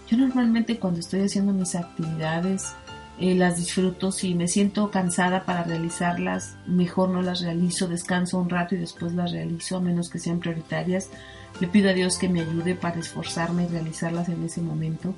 yo 0.09 0.17
normalmente 0.17 0.79
cuando 0.79 0.99
estoy 0.99 1.21
haciendo 1.21 1.53
mis 1.53 1.75
actividades, 1.75 2.75
eh, 3.17 3.33
las 3.33 3.57
disfruto, 3.57 4.11
si 4.11 4.35
me 4.35 4.47
siento 4.47 4.91
cansada 4.91 5.45
para 5.45 5.63
realizarlas, 5.63 6.57
mejor 6.67 7.09
no 7.09 7.21
las 7.21 7.41
realizo, 7.41 7.87
descanso 7.87 8.39
un 8.39 8.49
rato 8.49 8.75
y 8.75 8.77
después 8.77 9.13
las 9.13 9.31
realizo, 9.31 9.77
a 9.77 9.81
menos 9.81 10.09
que 10.09 10.19
sean 10.19 10.39
prioritarias. 10.39 11.09
Le 11.61 11.67
pido 11.67 11.89
a 11.89 11.93
Dios 11.93 12.17
que 12.17 12.27
me 12.27 12.41
ayude 12.41 12.75
para 12.75 12.99
esforzarme 12.99 13.63
y 13.63 13.67
realizarlas 13.67 14.27
en 14.27 14.43
ese 14.43 14.61
momento. 14.61 15.15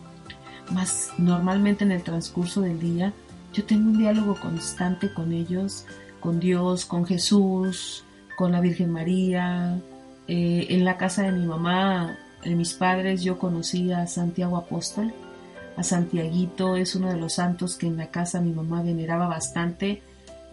Más 0.71 1.09
normalmente 1.17 1.85
en 1.85 1.91
el 1.91 2.03
transcurso 2.03 2.61
del 2.61 2.79
día, 2.79 3.13
yo 3.57 3.65
tengo 3.65 3.89
un 3.89 3.97
diálogo 3.97 4.35
constante 4.39 5.11
con 5.11 5.33
ellos, 5.33 5.85
con 6.19 6.39
Dios, 6.39 6.85
con 6.85 7.05
Jesús, 7.05 8.03
con 8.37 8.51
la 8.51 8.61
Virgen 8.61 8.91
María. 8.91 9.81
Eh, 10.27 10.67
en 10.69 10.85
la 10.85 10.97
casa 10.97 11.23
de 11.23 11.31
mi 11.31 11.43
mamá, 11.43 12.19
de 12.43 12.53
mis 12.53 12.75
padres, 12.75 13.23
yo 13.23 13.39
conocí 13.39 13.91
a 13.91 14.05
Santiago 14.05 14.57
Apóstol 14.57 15.11
a 15.75 15.83
Santiaguito, 15.83 16.75
es 16.75 16.95
uno 16.95 17.09
de 17.09 17.17
los 17.17 17.33
santos 17.33 17.77
que 17.77 17.85
en 17.85 17.97
la 17.97 18.07
casa 18.07 18.41
mi 18.41 18.51
mamá 18.51 18.81
veneraba 18.81 19.27
bastante. 19.27 20.01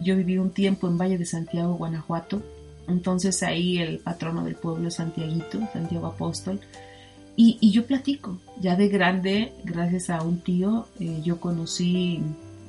Yo 0.00 0.16
viví 0.16 0.38
un 0.38 0.50
tiempo 0.50 0.86
en 0.86 0.98
Valle 0.98 1.18
de 1.18 1.24
Santiago, 1.24 1.74
Guanajuato, 1.74 2.42
entonces 2.88 3.42
ahí 3.42 3.78
el 3.78 3.98
patrono 3.98 4.44
del 4.44 4.54
pueblo 4.54 4.88
es 4.88 4.94
Santiaguito, 4.94 5.60
Santiago 5.72 6.06
Apóstol. 6.06 6.60
Y, 7.36 7.70
yo 7.72 7.84
platico, 7.86 8.38
ya 8.60 8.76
de 8.76 8.88
grande, 8.88 9.52
gracias 9.64 10.08
a 10.08 10.22
un 10.22 10.38
tío, 10.38 10.86
eh, 11.00 11.20
yo 11.24 11.40
conocí 11.40 12.22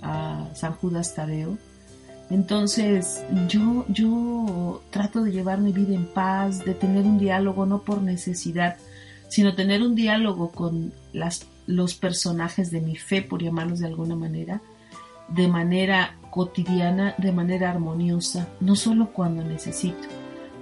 a 0.06 0.56
San 0.56 0.74
Judas 0.74 1.16
Tadeo. 1.16 1.58
Entonces 2.30 3.24
yo, 3.48 3.86
yo 3.90 4.82
trato 4.90 5.24
de 5.24 5.32
llevar 5.32 5.60
mi 5.60 5.72
vida 5.72 5.94
en 5.94 6.06
paz, 6.06 6.64
de 6.64 6.74
tener 6.74 7.04
un 7.04 7.18
diálogo 7.18 7.66
no 7.66 7.82
por 7.82 8.02
necesidad, 8.02 8.78
sino 9.28 9.56
tener 9.56 9.82
un 9.82 9.96
diálogo 9.96 10.52
con 10.52 10.94
las 11.14 11.46
los 11.68 11.96
personajes 11.96 12.72
de 12.72 12.82
mi 12.82 12.96
fe, 12.96 13.22
por 13.22 13.42
llamarlos 13.42 13.80
de 13.80 13.88
alguna 13.88 14.16
manera, 14.16 14.62
de 15.28 15.48
manera 15.48 16.16
cotidiana, 16.30 17.16
de 17.18 17.32
manera 17.32 17.72
armoniosa, 17.72 18.48
no 18.60 18.76
solo 18.76 19.12
cuando 19.12 19.44
necesito. 19.44 20.08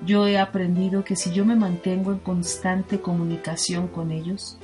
Yo 0.05 0.27
he 0.27 0.37
aprendido 0.37 1.03
que 1.03 1.15
si 1.15 1.31
yo 1.31 1.45
me 1.45 1.55
mantengo 1.55 2.11
en 2.11 2.19
constante 2.19 2.99
comunicación 2.99 3.87
con 3.87 4.11
ellos, 4.11 4.57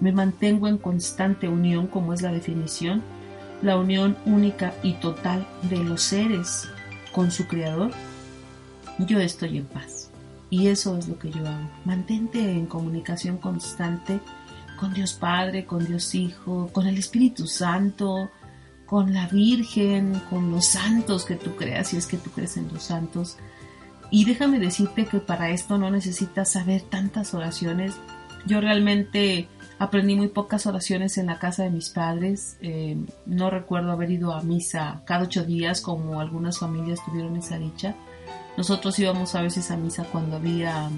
me 0.00 0.12
mantengo 0.12 0.68
en 0.68 0.78
constante 0.78 1.48
unión, 1.48 1.86
como 1.86 2.12
es 2.12 2.22
la 2.22 2.32
definición, 2.32 3.02
la 3.64 3.78
unión 3.78 4.16
única 4.26 4.74
y 4.82 4.92
total 4.94 5.46
de 5.62 5.82
los 5.82 6.02
seres 6.02 6.68
con 7.12 7.30
su 7.30 7.46
Creador, 7.46 7.90
yo 8.98 9.18
estoy 9.18 9.58
en 9.58 9.66
paz. 9.66 10.10
Y 10.50 10.68
eso 10.68 10.96
es 10.98 11.08
lo 11.08 11.18
que 11.18 11.30
yo 11.30 11.46
hago. 11.46 11.70
Mantente 11.84 12.38
en 12.52 12.66
comunicación 12.66 13.38
constante 13.38 14.20
con 14.78 14.92
Dios 14.92 15.14
Padre, 15.14 15.64
con 15.64 15.84
Dios 15.86 16.14
Hijo, 16.14 16.68
con 16.72 16.86
el 16.86 16.98
Espíritu 16.98 17.46
Santo, 17.46 18.30
con 18.86 19.14
la 19.14 19.26
Virgen, 19.28 20.20
con 20.30 20.50
los 20.50 20.66
santos 20.66 21.24
que 21.24 21.36
tú 21.36 21.56
creas, 21.56 21.88
si 21.88 21.96
es 21.96 22.06
que 22.06 22.18
tú 22.18 22.30
crees 22.30 22.56
en 22.56 22.68
los 22.72 22.84
santos. 22.84 23.38
Y 24.10 24.26
déjame 24.26 24.60
decirte 24.60 25.06
que 25.06 25.18
para 25.18 25.50
esto 25.50 25.78
no 25.78 25.90
necesitas 25.90 26.52
saber 26.52 26.82
tantas 26.82 27.34
oraciones. 27.34 27.94
Yo 28.46 28.60
realmente 28.60 29.48
aprendí 29.78 30.14
muy 30.14 30.28
pocas 30.28 30.66
oraciones 30.66 31.18
en 31.18 31.26
la 31.26 31.38
casa 31.38 31.64
de 31.64 31.70
mis 31.70 31.90
padres. 31.90 32.56
Eh, 32.60 32.96
no 33.26 33.50
recuerdo 33.50 33.92
haber 33.92 34.10
ido 34.10 34.32
a 34.32 34.42
misa 34.42 35.02
cada 35.04 35.24
ocho 35.24 35.44
días 35.44 35.80
como 35.80 36.20
algunas 36.20 36.58
familias 36.58 37.04
tuvieron 37.04 37.36
esa 37.36 37.58
dicha. 37.58 37.94
Nosotros 38.56 38.98
íbamos 38.98 39.34
a 39.34 39.42
veces 39.42 39.70
a 39.70 39.76
misa 39.76 40.04
cuando 40.04 40.36
había 40.36 40.88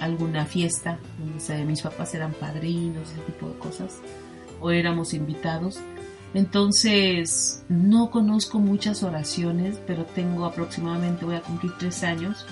alguna 0.00 0.46
fiesta, 0.46 0.98
donde 1.18 1.64
mis 1.64 1.82
papás 1.82 2.14
eran 2.14 2.32
padrinos, 2.32 3.10
ese 3.10 3.20
tipo 3.22 3.48
de 3.48 3.58
cosas, 3.58 3.98
o 4.60 4.70
éramos 4.70 5.14
invitados. 5.14 5.80
Entonces, 6.32 7.64
no 7.68 8.10
conozco 8.10 8.60
muchas 8.60 9.02
oraciones, 9.02 9.80
pero 9.86 10.04
tengo 10.04 10.44
aproximadamente, 10.44 11.24
voy 11.24 11.36
a 11.36 11.42
cumplir 11.42 11.72
tres 11.78 12.04
años, 12.04 12.46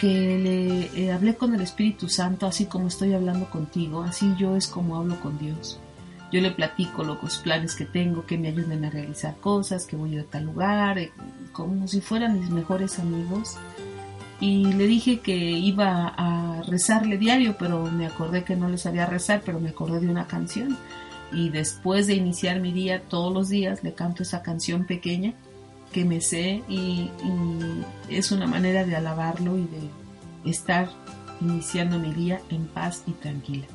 que 0.00 0.38
le 0.38 1.00
eh, 1.00 1.12
hablé 1.12 1.36
con 1.36 1.54
el 1.54 1.60
Espíritu 1.60 2.08
Santo, 2.08 2.46
así 2.46 2.64
como 2.64 2.88
estoy 2.88 3.12
hablando 3.12 3.50
contigo, 3.50 4.02
así 4.02 4.34
yo 4.38 4.56
es 4.56 4.66
como 4.66 4.96
hablo 4.96 5.20
con 5.20 5.38
Dios. 5.38 5.78
Yo 6.32 6.40
le 6.40 6.52
platico 6.52 7.04
los 7.04 7.38
planes 7.38 7.74
que 7.74 7.84
tengo, 7.84 8.24
que 8.24 8.38
me 8.38 8.48
ayuden 8.48 8.84
a 8.84 8.90
realizar 8.90 9.36
cosas, 9.36 9.86
que 9.86 9.96
voy 9.96 10.16
a 10.16 10.24
tal 10.24 10.44
lugar, 10.44 10.98
eh, 10.98 11.12
como 11.52 11.86
si 11.86 12.00
fueran 12.00 12.40
mis 12.40 12.50
mejores 12.50 12.98
amigos 12.98 13.58
y 14.40 14.72
le 14.72 14.86
dije 14.86 15.20
que 15.20 15.36
iba 15.36 16.14
a 16.16 16.62
rezarle 16.62 17.18
diario, 17.18 17.56
pero 17.58 17.84
me 17.90 18.06
acordé 18.06 18.42
que 18.42 18.56
no 18.56 18.68
le 18.68 18.78
sabía 18.78 19.04
rezar, 19.04 19.42
pero 19.44 19.60
me 19.60 19.68
acordé 19.68 20.00
de 20.00 20.08
una 20.08 20.26
canción. 20.26 20.78
Y 21.30 21.50
después 21.50 22.06
de 22.06 22.14
iniciar 22.14 22.58
mi 22.58 22.72
día, 22.72 23.02
todos 23.02 23.32
los 23.34 23.50
días 23.50 23.84
le 23.84 23.92
canto 23.92 24.22
esa 24.22 24.42
canción 24.42 24.86
pequeña 24.86 25.34
que 25.92 26.04
me 26.04 26.20
sé 26.20 26.62
y, 26.68 27.10
es 28.08 28.32
una 28.32 28.46
manera 28.46 28.84
de 28.84 28.96
alabarlo 28.96 29.56
y 29.56 29.62
de 29.62 30.50
estar 30.50 30.90
iniciando 31.40 31.98
mi 31.98 32.12
día 32.12 32.40
en 32.50 32.66
paz 32.66 33.04
y 33.06 33.12
tranquila. 33.12 33.66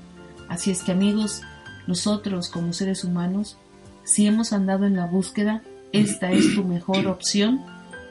Así 0.50 0.72
es 0.72 0.84
que 0.84 0.92
amigos, 0.92 1.42
nosotros 1.88 2.50
como 2.50 2.74
seres 2.74 3.04
humanos, 3.04 3.58
si 4.04 4.28
hemos 4.28 4.54
andado 4.54 4.86
en 4.86 4.96
la 4.96 5.06
búsqueda, 5.06 5.64
esta 5.92 6.32
es 6.32 6.54
tu 6.54 6.64
mejor 6.64 7.08
opción 7.08 7.62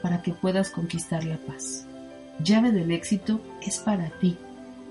para 0.01 0.21
que 0.21 0.33
puedas 0.33 0.71
conquistar 0.71 1.23
la 1.23 1.37
paz. 1.37 1.85
Llave 2.43 2.71
del 2.71 2.91
éxito 2.91 3.39
es 3.61 3.77
para 3.77 4.09
ti, 4.19 4.37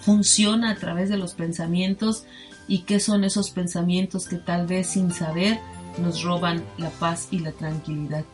funciona 0.00 0.70
a 0.70 0.74
través 0.74 1.08
de 1.08 1.16
los 1.16 1.34
pensamientos 1.34 2.24
y 2.66 2.80
qué 2.80 2.98
son 2.98 3.24
esos 3.24 3.50
pensamientos 3.50 4.26
que 4.26 4.36
tal 4.36 4.66
vez 4.66 4.88
sin 4.88 5.12
saber 5.12 5.58
nos 6.02 6.22
roban 6.22 6.64
la 6.78 6.90
paz 6.90 7.28
y 7.30 7.38
la 7.38 7.52
tranquilidad. 7.52 8.24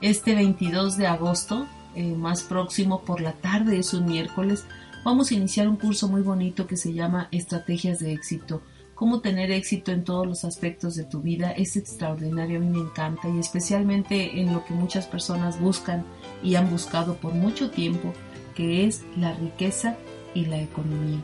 Este 0.00 0.34
22 0.34 0.96
de 0.96 1.06
agosto 1.08 1.66
eh, 1.98 2.14
más 2.14 2.44
próximo 2.44 3.00
por 3.02 3.20
la 3.20 3.32
tarde, 3.32 3.76
es 3.76 3.92
un 3.92 4.06
miércoles, 4.06 4.64
vamos 5.04 5.32
a 5.32 5.34
iniciar 5.34 5.66
un 5.66 5.74
curso 5.74 6.06
muy 6.06 6.22
bonito 6.22 6.68
que 6.68 6.76
se 6.76 6.92
llama 6.92 7.26
Estrategias 7.32 7.98
de 7.98 8.12
éxito. 8.12 8.62
Cómo 8.94 9.18
tener 9.18 9.50
éxito 9.50 9.90
en 9.90 10.04
todos 10.04 10.24
los 10.24 10.44
aspectos 10.44 10.94
de 10.94 11.02
tu 11.02 11.22
vida 11.22 11.50
es 11.50 11.76
extraordinario, 11.76 12.58
a 12.58 12.60
mí 12.60 12.68
me 12.68 12.78
encanta 12.78 13.28
y 13.28 13.40
especialmente 13.40 14.40
en 14.40 14.52
lo 14.52 14.64
que 14.64 14.74
muchas 14.74 15.08
personas 15.08 15.60
buscan 15.60 16.04
y 16.40 16.54
han 16.54 16.70
buscado 16.70 17.16
por 17.16 17.34
mucho 17.34 17.68
tiempo, 17.70 18.12
que 18.54 18.86
es 18.86 19.02
la 19.16 19.32
riqueza 19.32 19.96
y 20.34 20.44
la 20.44 20.60
economía. 20.60 21.18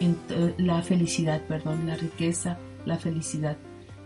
Eh, 0.00 0.54
la 0.58 0.82
felicidad, 0.82 1.42
perdón, 1.42 1.86
la 1.86 1.94
riqueza, 1.94 2.58
la 2.86 2.98
felicidad. 2.98 3.56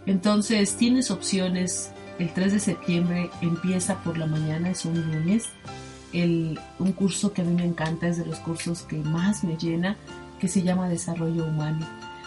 Entonces 0.05 0.77
tienes 0.77 1.11
opciones. 1.11 1.91
El 2.19 2.35
3 2.35 2.53
de 2.53 2.61
septiembre 2.61 3.31
empieza 3.41 4.03
por 4.03 4.19
la 4.19 4.27
mañana, 4.27 4.69
es 4.69 4.85
un 4.85 5.01
lunes 5.11 5.49
un 6.15 6.93
curso 6.93 7.33
que 7.33 7.43
a 7.43 7.45
mí 7.45 7.55
me 7.55 7.65
encanta, 7.65 8.09
es 8.09 8.19
de 8.19 8.27
los 8.27 8.39
cursos 8.39 8.83
que 8.83 8.97
más 8.97 9.45
me 9.45 9.57
llena, 9.57 9.97
que 10.39 10.49
se 10.49 10.63
llama 10.63 10.89
Desarrollo 10.89 11.45
Humano. 11.45 11.87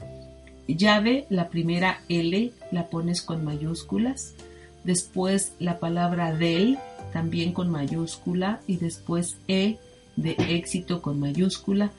Llave, 0.67 1.25
la 1.29 1.47
primera 1.47 2.01
L 2.09 2.51
la 2.71 2.87
pones 2.87 3.21
con 3.21 3.45
mayúsculas 3.45 4.35
después 4.83 5.53
la 5.59 5.79
palabra 5.79 6.33
del, 6.33 6.77
también 7.13 7.53
con 7.53 7.69
mayúscula, 7.69 8.61
y 8.67 8.77
después 8.77 9.37
E 9.47 9.77
de 10.15 10.35
éxito 10.49 11.01
con 11.01 11.19
mayúscula, 11.19 11.91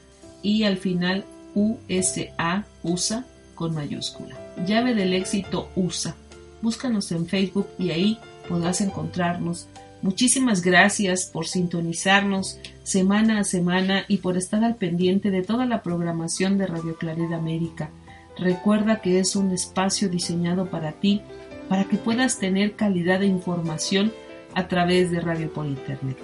y 0.43 0.65
al 0.65 0.77
final 0.77 1.25
USA, 1.55 2.65
USA 2.83 3.25
con 3.55 3.75
mayúscula. 3.75 4.37
Llave 4.67 4.95
del 4.95 5.13
éxito 5.15 5.69
USA. 5.77 6.17
Búscanos 6.61 7.11
en 7.13 7.27
Facebook 7.27 7.69
y 7.79 7.91
ahí 7.91 8.19
podrás 8.49 8.81
encontrarnos. 8.81 9.69
Muchísimas 10.01 10.63
gracias 10.63 11.27
por 11.27 11.47
sintonizarnos 11.47 12.59
semana 12.83 13.39
a 13.39 13.45
semana 13.45 14.05
y 14.09 14.19
por 14.19 14.37
estar 14.37 14.65
al 14.65 14.77
pendiente 14.77 15.31
de 15.31 15.43
toda 15.43 15.65
la 15.67 15.83
programación 15.83 16.59
de 16.59 16.67
Radio 16.67 16.97
Claridad 16.97 17.35
América. 17.35 17.91
Recuerda 18.37 19.01
que 19.01 19.21
es 19.21 19.37
un 19.37 19.53
espacio 19.53 20.09
diseñado 20.09 20.71
para 20.71 20.93
ti 20.93 21.23
para 21.69 21.85
que 21.85 21.97
puedas 21.97 22.39
tener 22.39 22.73
calidad 22.73 23.21
de 23.21 23.27
información 23.27 24.13
a 24.55 24.69
través 24.69 25.11
de 25.11 25.21
Radio 25.21 25.53
por 25.53 25.67
Internet. 25.67 26.19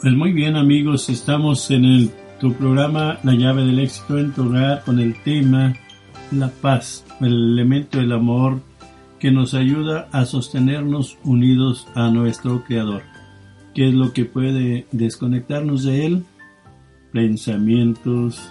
Pues 0.00 0.14
muy 0.14 0.32
bien 0.32 0.56
amigos, 0.56 1.10
estamos 1.10 1.70
en 1.70 1.84
el, 1.84 2.10
tu 2.40 2.54
programa 2.54 3.18
La 3.22 3.34
llave 3.34 3.64
del 3.64 3.80
éxito 3.80 4.18
en 4.18 4.32
tu 4.32 4.46
hogar 4.46 4.82
con 4.84 4.98
el 4.98 5.14
tema 5.22 5.74
la 6.30 6.48
paz, 6.48 7.04
el 7.20 7.52
elemento 7.52 7.98
del 7.98 8.12
amor 8.12 8.60
que 9.18 9.30
nos 9.30 9.52
ayuda 9.54 10.08
a 10.12 10.24
sostenernos 10.24 11.18
unidos 11.24 11.86
a 11.94 12.10
nuestro 12.10 12.64
Creador. 12.64 13.02
¿Qué 13.74 13.88
es 13.88 13.94
lo 13.94 14.12
que 14.12 14.24
puede 14.24 14.86
desconectarnos 14.92 15.84
de 15.84 16.06
Él? 16.06 16.24
Pensamientos, 17.12 18.50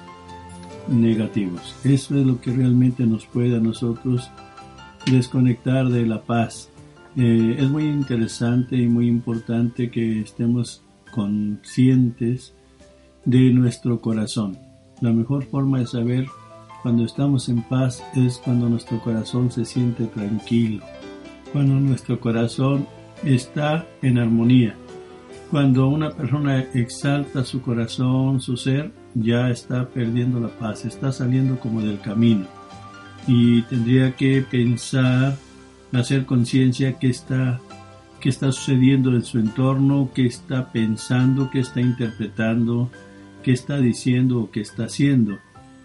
negativos. 0.88 1.76
Eso 1.84 2.18
es 2.18 2.26
lo 2.26 2.40
que 2.42 2.52
realmente 2.52 3.06
nos 3.06 3.26
puede 3.26 3.58
a 3.58 3.60
nosotros 3.60 4.30
desconectar 5.06 5.90
de 5.90 6.06
la 6.06 6.22
paz. 6.22 6.70
Eh, 7.16 7.58
es 7.60 7.70
muy 7.70 7.86
interesante 7.86 8.76
y 8.78 8.88
muy 8.88 9.08
importante 9.08 9.90
que 9.90 10.22
estemos 10.22 10.84
conscientes 11.12 12.54
de 13.26 13.52
nuestro 13.52 14.00
corazón. 14.00 14.58
La 15.02 15.12
mejor 15.12 15.46
forma 15.46 15.80
de 15.80 15.88
saber 15.88 16.28
cuando 16.82 17.04
estamos 17.04 17.50
en 17.50 17.62
paz 17.64 18.04
es 18.16 18.38
cuando 18.38 18.70
nuestro 18.70 19.00
corazón 19.02 19.52
se 19.52 19.66
siente 19.66 20.06
tranquilo, 20.06 20.84
cuando 21.52 21.76
nuestro 21.76 22.20
corazón 22.20 22.88
está 23.24 23.86
en 24.02 24.18
armonía. 24.18 24.76
Cuando 25.52 25.90
una 25.90 26.12
persona 26.12 26.60
exalta 26.74 27.44
su 27.44 27.62
corazón, 27.62 28.40
su 28.40 28.56
ser, 28.56 28.92
ya 29.16 29.50
está 29.50 29.90
perdiendo 29.90 30.40
la 30.40 30.50
paz, 30.50 30.86
está 30.86 31.12
saliendo 31.12 31.60
como 31.60 31.82
del 31.82 32.00
camino. 32.00 32.46
Y 33.28 33.64
tendría 33.64 34.16
que 34.16 34.42
pensar, 34.42 35.36
hacer 35.94 36.26
conciencia 36.26 36.98
que 37.00 37.10
está, 37.10 37.60
qué 38.20 38.30
está 38.30 38.52
sucediendo 38.52 39.14
en 39.14 39.24
su 39.24 39.40
entorno, 39.40 40.10
qué 40.14 40.26
está 40.26 40.72
pensando, 40.72 41.50
qué 41.50 41.60
está 41.60 41.82
interpretando, 41.82 42.90
qué 43.44 43.52
está 43.52 43.78
diciendo 43.78 44.40
o 44.40 44.52
qué 44.52 44.62
está 44.62 44.86
haciendo. 44.86 45.38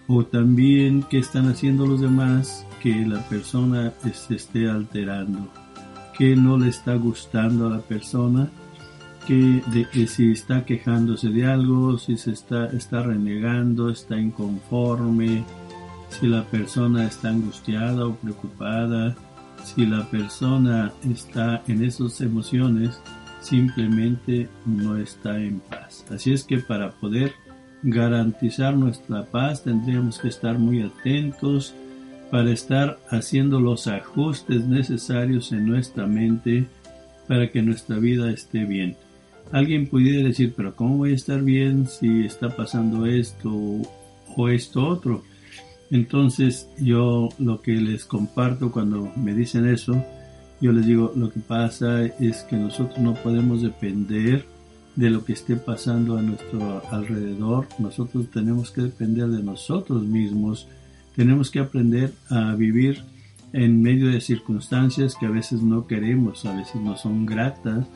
O 0.06 0.24
también 0.24 1.04
qué 1.08 1.18
están 1.18 1.48
haciendo 1.48 1.86
los 1.86 2.00
demás 2.00 2.66
que 2.82 3.06
la 3.06 3.26
persona 3.28 3.92
se 4.12 4.34
esté 4.36 4.68
alterando, 4.68 5.48
qué 6.18 6.36
no 6.36 6.58
le 6.58 6.68
está 6.68 6.94
gustando 6.96 7.66
a 7.66 7.70
la 7.70 7.80
persona 7.80 8.50
que, 9.26 10.06
si 10.06 10.32
está 10.32 10.64
quejándose 10.64 11.28
de 11.28 11.46
algo, 11.46 11.98
si 11.98 12.16
se 12.16 12.32
está, 12.32 12.66
está 12.66 13.02
renegando, 13.02 13.90
está 13.90 14.18
inconforme, 14.18 15.44
si 16.08 16.26
la 16.26 16.44
persona 16.44 17.06
está 17.06 17.30
angustiada 17.30 18.06
o 18.06 18.14
preocupada, 18.14 19.16
si 19.64 19.86
la 19.86 20.08
persona 20.10 20.92
está 21.10 21.62
en 21.66 21.84
esas 21.84 22.20
emociones, 22.20 23.00
simplemente 23.40 24.48
no 24.64 24.96
está 24.96 25.38
en 25.40 25.60
paz. 25.60 26.04
Así 26.10 26.32
es 26.32 26.44
que 26.44 26.58
para 26.58 26.92
poder 26.92 27.32
garantizar 27.82 28.76
nuestra 28.76 29.24
paz 29.24 29.62
tendríamos 29.62 30.18
que 30.18 30.28
estar 30.28 30.58
muy 30.58 30.82
atentos 30.82 31.74
para 32.30 32.50
estar 32.50 32.98
haciendo 33.10 33.60
los 33.60 33.86
ajustes 33.86 34.66
necesarios 34.66 35.52
en 35.52 35.66
nuestra 35.66 36.06
mente 36.06 36.66
para 37.28 37.50
que 37.50 37.62
nuestra 37.62 37.96
vida 37.98 38.30
esté 38.30 38.64
bien. 38.64 38.96
Alguien 39.54 39.86
pudiera 39.86 40.26
decir, 40.26 40.52
pero 40.56 40.74
¿cómo 40.74 40.96
voy 40.96 41.12
a 41.12 41.14
estar 41.14 41.40
bien 41.40 41.86
si 41.86 42.24
está 42.24 42.56
pasando 42.56 43.06
esto 43.06 43.52
o 44.36 44.48
esto 44.48 44.84
otro? 44.84 45.22
Entonces 45.92 46.68
yo 46.76 47.28
lo 47.38 47.62
que 47.62 47.76
les 47.76 48.04
comparto 48.04 48.72
cuando 48.72 49.12
me 49.14 49.32
dicen 49.32 49.68
eso, 49.68 50.04
yo 50.60 50.72
les 50.72 50.86
digo, 50.86 51.12
lo 51.14 51.30
que 51.30 51.38
pasa 51.38 52.04
es 52.04 52.42
que 52.42 52.56
nosotros 52.56 52.98
no 52.98 53.14
podemos 53.14 53.62
depender 53.62 54.44
de 54.96 55.10
lo 55.10 55.24
que 55.24 55.34
esté 55.34 55.54
pasando 55.54 56.18
a 56.18 56.22
nuestro 56.22 56.82
alrededor. 56.90 57.68
Nosotros 57.78 58.32
tenemos 58.32 58.72
que 58.72 58.82
depender 58.82 59.28
de 59.28 59.44
nosotros 59.44 60.02
mismos. 60.02 60.66
Tenemos 61.14 61.52
que 61.52 61.60
aprender 61.60 62.12
a 62.28 62.56
vivir 62.56 63.04
en 63.52 63.82
medio 63.82 64.08
de 64.08 64.20
circunstancias 64.20 65.14
que 65.14 65.26
a 65.26 65.30
veces 65.30 65.62
no 65.62 65.86
queremos, 65.86 66.44
a 66.44 66.56
veces 66.56 66.80
no 66.80 66.96
son 66.96 67.24
gratas, 67.24 67.86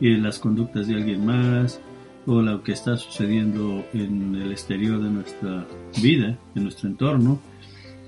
y 0.00 0.16
las 0.16 0.38
conductas 0.38 0.86
de 0.86 0.94
alguien 0.96 1.24
más, 1.24 1.80
o 2.26 2.42
lo 2.42 2.62
que 2.62 2.72
está 2.72 2.96
sucediendo 2.96 3.84
en 3.94 4.34
el 4.34 4.52
exterior 4.52 5.02
de 5.02 5.10
nuestra 5.10 5.66
vida, 6.02 6.38
en 6.54 6.62
nuestro 6.62 6.88
entorno, 6.88 7.40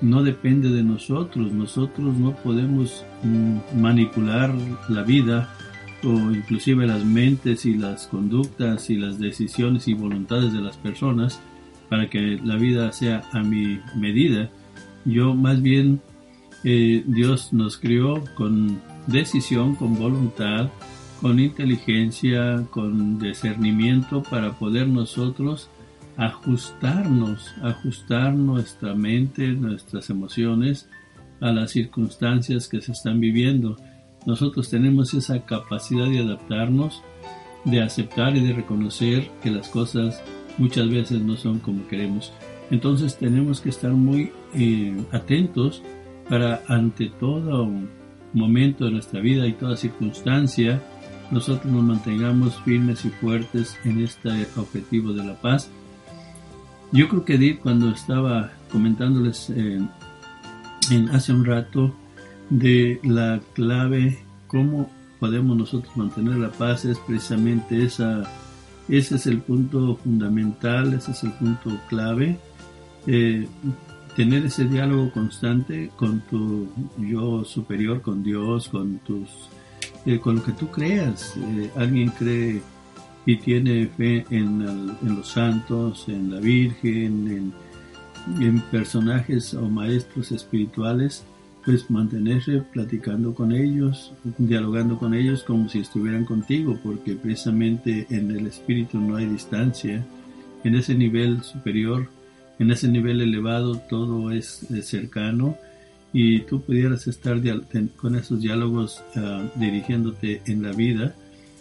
no 0.02 0.22
depende 0.22 0.70
de 0.70 0.82
nosotros. 0.82 1.52
Nosotros 1.52 2.16
no 2.16 2.34
podemos 2.36 3.04
mm, 3.22 3.80
manipular 3.80 4.54
la 4.88 5.02
vida 5.02 5.48
o 6.04 6.08
inclusive 6.30 6.86
las 6.86 7.04
mentes 7.04 7.66
y 7.66 7.74
las 7.74 8.06
conductas 8.06 8.90
y 8.90 8.96
las 8.96 9.18
decisiones 9.18 9.88
y 9.88 9.94
voluntades 9.94 10.52
de 10.52 10.60
las 10.60 10.76
personas 10.76 11.40
para 11.88 12.08
que 12.08 12.38
la 12.42 12.56
vida 12.56 12.92
sea 12.92 13.22
a 13.32 13.40
mi 13.40 13.80
medida. 13.96 14.50
Yo 15.04 15.34
más 15.34 15.60
bien 15.60 16.00
eh, 16.64 17.02
Dios 17.06 17.52
nos 17.52 17.76
crió 17.78 18.22
con 18.34 18.80
decisión, 19.06 19.74
con 19.74 19.98
voluntad, 19.98 20.70
con 21.20 21.38
inteligencia, 21.38 22.64
con 22.70 23.18
discernimiento 23.18 24.22
para 24.22 24.52
poder 24.52 24.88
nosotros 24.88 25.68
ajustarnos, 26.16 27.54
ajustar 27.62 28.34
nuestra 28.34 28.94
mente, 28.94 29.48
nuestras 29.48 30.10
emociones 30.10 30.88
a 31.40 31.52
las 31.52 31.72
circunstancias 31.72 32.68
que 32.68 32.80
se 32.80 32.92
están 32.92 33.20
viviendo. 33.20 33.76
Nosotros 34.26 34.68
tenemos 34.68 35.14
esa 35.14 35.44
capacidad 35.44 36.06
de 36.06 36.20
adaptarnos, 36.20 37.02
de 37.64 37.82
aceptar 37.82 38.36
y 38.36 38.40
de 38.40 38.52
reconocer 38.52 39.30
que 39.42 39.50
las 39.50 39.68
cosas 39.68 40.22
muchas 40.58 40.88
veces 40.90 41.20
no 41.22 41.36
son 41.36 41.58
como 41.58 41.86
queremos. 41.88 42.32
Entonces 42.70 43.16
tenemos 43.16 43.60
que 43.60 43.70
estar 43.70 43.92
muy 43.92 44.32
eh, 44.54 44.96
atentos 45.12 45.82
para 46.28 46.62
ante 46.68 47.10
todo 47.18 47.68
momento 48.32 48.84
de 48.84 48.92
nuestra 48.92 49.20
vida 49.20 49.46
y 49.46 49.54
toda 49.54 49.76
circunstancia 49.76 50.80
nosotros 51.30 51.72
nos 51.72 51.84
mantengamos 51.84 52.60
firmes 52.62 53.04
y 53.04 53.10
fuertes 53.10 53.76
en 53.84 54.02
este 54.02 54.46
objetivo 54.56 55.12
de 55.12 55.24
la 55.24 55.40
paz. 55.40 55.70
Yo 56.92 57.08
creo 57.08 57.24
que 57.24 57.34
Edith, 57.34 57.60
cuando 57.60 57.90
estaba 57.90 58.50
comentándoles 58.72 59.50
eh, 59.50 59.80
en, 60.90 61.08
hace 61.10 61.32
un 61.32 61.44
rato 61.44 61.94
de 62.50 63.00
la 63.04 63.40
clave, 63.54 64.18
cómo 64.48 64.90
podemos 65.20 65.56
nosotros 65.56 65.96
mantener 65.96 66.36
la 66.36 66.50
paz, 66.50 66.84
es 66.84 66.98
precisamente 66.98 67.84
esa, 67.84 68.24
ese 68.88 69.16
es 69.16 69.26
el 69.26 69.40
punto 69.40 69.96
fundamental, 69.96 70.94
ese 70.94 71.12
es 71.12 71.22
el 71.22 71.32
punto 71.32 71.78
clave. 71.88 72.38
Eh, 73.06 73.46
tener 74.16 74.44
ese 74.44 74.64
diálogo 74.64 75.12
constante 75.12 75.90
con 75.96 76.20
tu 76.22 76.68
yo 76.98 77.44
superior, 77.44 78.02
con 78.02 78.24
Dios, 78.24 78.68
con 78.68 78.98
tus 78.98 79.28
eh, 80.06 80.18
con 80.18 80.36
lo 80.36 80.42
que 80.42 80.52
tú 80.52 80.68
creas. 80.68 81.34
Eh, 81.36 81.70
alguien 81.76 82.10
cree 82.10 82.62
y 83.26 83.36
tiene 83.36 83.86
fe 83.86 84.24
en, 84.30 84.96
los 85.02 85.28
santos, 85.28 86.06
en 86.08 86.32
la 86.32 86.40
Virgen, 86.40 87.52
en, 88.40 88.60
personajes 88.70 89.54
o 89.54 89.68
maestros 89.68 90.32
espirituales, 90.32 91.24
pues 91.64 91.90
mantenerse 91.90 92.62
platicando 92.72 93.34
con 93.34 93.52
ellos, 93.52 94.12
dialogando 94.38 94.98
con 94.98 95.14
ellos 95.14 95.42
como 95.42 95.68
si 95.68 95.80
estuvieran 95.80 96.24
contigo, 96.24 96.78
porque 96.82 97.14
precisamente 97.14 98.06
en 98.10 98.30
el 98.30 98.46
espíritu 98.46 98.98
no 98.98 99.16
hay 99.16 99.26
distancia. 99.26 100.04
En 100.64 100.74
ese 100.74 100.94
nivel 100.94 101.42
superior, 101.42 102.08
en 102.58 102.70
ese 102.70 102.88
nivel 102.88 103.20
elevado, 103.20 103.78
todo 103.88 104.30
es 104.30 104.66
cercano 104.82 105.56
y 106.12 106.40
tú 106.40 106.60
pudieras 106.62 107.06
estar 107.06 107.40
con 107.96 108.16
esos 108.16 108.40
diálogos 108.40 109.02
ah, 109.16 109.44
dirigiéndote 109.54 110.42
en 110.46 110.62
la 110.62 110.72
vida, 110.72 111.14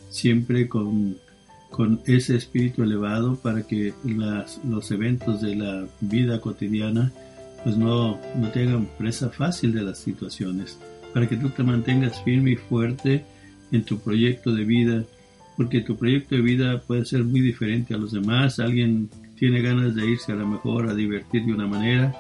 siempre 0.09 0.67
con, 0.67 1.17
con 1.69 2.01
ese 2.05 2.35
espíritu 2.35 2.83
elevado 2.83 3.35
para 3.35 3.63
que 3.63 3.93
las, 4.03 4.59
los 4.65 4.89
eventos 4.91 5.41
de 5.41 5.55
la 5.55 5.88
vida 6.01 6.41
cotidiana 6.41 7.12
pues 7.63 7.77
no, 7.77 8.19
no 8.35 8.49
te 8.49 8.63
hagan 8.63 8.88
presa 8.97 9.29
fácil 9.29 9.73
de 9.73 9.81
las 9.81 9.99
situaciones, 9.99 10.79
para 11.13 11.27
que 11.27 11.35
tú 11.35 11.49
te 11.49 11.63
mantengas 11.63 12.23
firme 12.23 12.51
y 12.51 12.55
fuerte 12.55 13.25
en 13.71 13.83
tu 13.83 13.99
proyecto 13.99 14.53
de 14.53 14.63
vida, 14.63 15.03
porque 15.57 15.81
tu 15.81 15.97
proyecto 15.97 16.35
de 16.35 16.41
vida 16.41 16.81
puede 16.81 17.05
ser 17.05 17.23
muy 17.23 17.41
diferente 17.41 17.93
a 17.93 17.97
los 17.97 18.13
demás, 18.13 18.59
alguien 18.59 19.09
tiene 19.35 19.62
ganas 19.62 19.93
de 19.93 20.09
irse 20.09 20.31
a 20.31 20.35
lo 20.35 20.47
mejor 20.47 20.89
a 20.89 20.93
divertir 20.93 21.45
de 21.45 21.53
una 21.53 21.67
manera, 21.67 22.15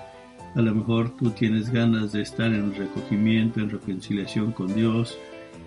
a 0.55 0.61
lo 0.61 0.75
mejor 0.75 1.15
tú 1.17 1.31
tienes 1.31 1.69
ganas 1.69 2.11
de 2.11 2.21
estar 2.21 2.53
en 2.53 2.73
recogimiento, 2.75 3.59
en 3.59 3.69
reconciliación 3.69 4.51
con 4.51 4.73
Dios, 4.73 5.17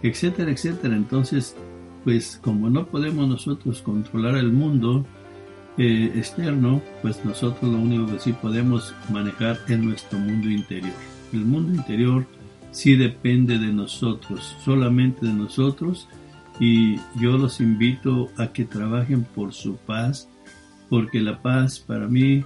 etcétera, 0.02 0.50
etcétera. 0.50 0.96
Entonces, 0.96 1.56
pues 2.04 2.38
como 2.42 2.68
no 2.68 2.86
podemos 2.86 3.28
nosotros 3.28 3.80
controlar 3.82 4.36
el 4.36 4.52
mundo 4.52 5.06
eh, 5.78 6.12
externo, 6.16 6.82
pues 7.00 7.24
nosotros 7.24 7.70
lo 7.70 7.78
único 7.78 8.06
que 8.06 8.18
sí 8.18 8.32
podemos 8.32 8.94
manejar 9.10 9.58
es 9.68 9.78
nuestro 9.78 10.18
mundo 10.18 10.50
interior. 10.50 10.92
El 11.32 11.44
mundo 11.44 11.74
interior 11.74 12.26
sí 12.72 12.96
depende 12.96 13.58
de 13.58 13.72
nosotros, 13.72 14.56
solamente 14.64 15.26
de 15.26 15.32
nosotros, 15.32 16.08
y 16.60 16.96
yo 17.18 17.38
los 17.38 17.60
invito 17.60 18.30
a 18.36 18.48
que 18.48 18.64
trabajen 18.64 19.24
por 19.24 19.52
su 19.52 19.76
paz, 19.76 20.28
porque 20.90 21.20
la 21.20 21.40
paz 21.40 21.78
para 21.78 22.06
mí 22.06 22.44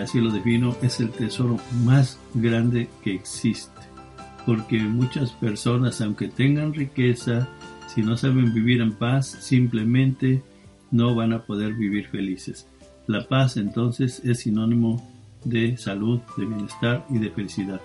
así 0.00 0.20
lo 0.20 0.30
defino, 0.30 0.76
es 0.82 1.00
el 1.00 1.10
tesoro 1.10 1.58
más 1.84 2.18
grande 2.34 2.88
que 3.02 3.14
existe. 3.14 3.72
Porque 4.46 4.78
muchas 4.78 5.32
personas, 5.32 6.00
aunque 6.00 6.28
tengan 6.28 6.74
riqueza, 6.74 7.48
si 7.94 8.02
no 8.02 8.16
saben 8.16 8.52
vivir 8.52 8.80
en 8.80 8.92
paz, 8.92 9.26
simplemente 9.26 10.42
no 10.90 11.14
van 11.14 11.32
a 11.32 11.42
poder 11.42 11.74
vivir 11.74 12.08
felices. 12.08 12.66
La 13.06 13.26
paz 13.26 13.56
entonces 13.56 14.22
es 14.24 14.40
sinónimo 14.40 15.02
de 15.44 15.76
salud, 15.76 16.20
de 16.36 16.46
bienestar 16.46 17.04
y 17.10 17.18
de 17.18 17.30
felicidad. 17.30 17.80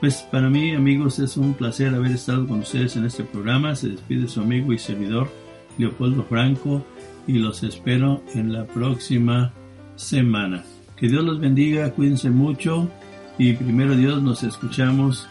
Pues 0.00 0.22
para 0.22 0.48
mí 0.48 0.74
amigos 0.74 1.18
es 1.18 1.36
un 1.36 1.54
placer 1.54 1.94
haber 1.94 2.12
estado 2.12 2.46
con 2.46 2.60
ustedes 2.60 2.96
en 2.96 3.04
este 3.04 3.24
programa. 3.24 3.76
Se 3.76 3.88
despide 3.88 4.28
su 4.28 4.40
amigo 4.40 4.72
y 4.72 4.78
servidor 4.78 5.28
Leopoldo 5.76 6.24
Franco 6.24 6.84
y 7.26 7.34
los 7.34 7.62
espero 7.62 8.22
en 8.34 8.52
la 8.52 8.66
próxima 8.66 9.52
semana. 9.96 10.64
Que 11.00 11.08
Dios 11.08 11.24
los 11.24 11.40
bendiga, 11.40 11.90
cuídense 11.92 12.28
mucho 12.28 12.90
y 13.38 13.54
primero 13.54 13.96
Dios 13.96 14.22
nos 14.22 14.42
escuchamos 14.42 15.26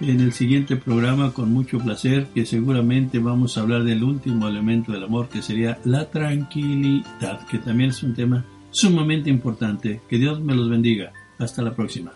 en 0.00 0.20
el 0.20 0.32
siguiente 0.32 0.76
programa 0.76 1.32
con 1.32 1.52
mucho 1.52 1.78
placer 1.80 2.28
que 2.32 2.46
seguramente 2.46 3.18
vamos 3.18 3.58
a 3.58 3.62
hablar 3.62 3.82
del 3.82 4.04
último 4.04 4.46
elemento 4.46 4.92
del 4.92 5.02
amor 5.02 5.28
que 5.28 5.42
sería 5.42 5.76
la 5.84 6.08
tranquilidad, 6.08 7.44
que 7.48 7.58
también 7.58 7.90
es 7.90 8.00
un 8.04 8.14
tema 8.14 8.44
sumamente 8.70 9.28
importante. 9.28 10.00
Que 10.08 10.18
Dios 10.18 10.40
me 10.40 10.54
los 10.54 10.70
bendiga. 10.70 11.12
Hasta 11.38 11.62
la 11.62 11.74
próxima. 11.74 12.12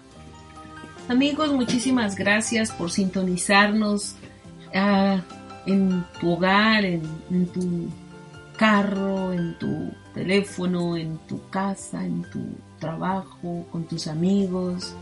Amigos, 1.09 1.53
muchísimas 1.53 2.15
gracias 2.15 2.71
por 2.71 2.93
sintonizarnos 2.93 4.15
ah, 4.77 5.21
en 5.67 6.05
tu 6.21 6.31
hogar, 6.31 6.85
en 6.85 7.47
tu 7.53 7.89
carro, 8.57 9.33
en 9.33 9.59
tu 9.59 9.91
teléfono, 10.15 10.97
en 10.97 11.19
tu 11.27 11.41
casa, 11.51 12.05
en 12.05 12.23
tu 12.31 12.41
trabajo, 12.83 13.65
con 13.71 13.85
tus 13.85 14.09
amigos. 14.09 14.95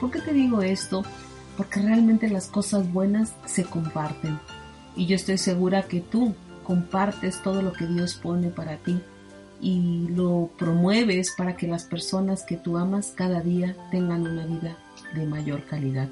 ¿Por 0.00 0.10
qué 0.10 0.20
te 0.20 0.32
digo 0.32 0.62
esto? 0.62 1.02
Porque 1.56 1.82
realmente 1.82 2.30
las 2.30 2.46
cosas 2.46 2.90
buenas 2.92 3.34
se 3.44 3.64
comparten. 3.64 4.38
Y 4.96 5.06
yo 5.06 5.16
estoy 5.16 5.38
segura 5.38 5.82
que 5.82 6.00
tú 6.00 6.34
compartes 6.62 7.42
todo 7.42 7.60
lo 7.60 7.72
que 7.72 7.86
Dios 7.86 8.14
pone 8.14 8.48
para 8.48 8.76
ti 8.76 9.00
y 9.60 10.08
lo 10.08 10.50
promueves 10.56 11.34
para 11.36 11.56
que 11.56 11.66
las 11.66 11.84
personas 11.84 12.44
que 12.44 12.56
tú 12.56 12.78
amas 12.78 13.12
cada 13.16 13.40
día 13.40 13.76
tengan 13.90 14.26
una 14.26 14.46
vida 14.46 14.76
de 15.14 15.26
mayor 15.26 15.64
calidad. 15.64 16.08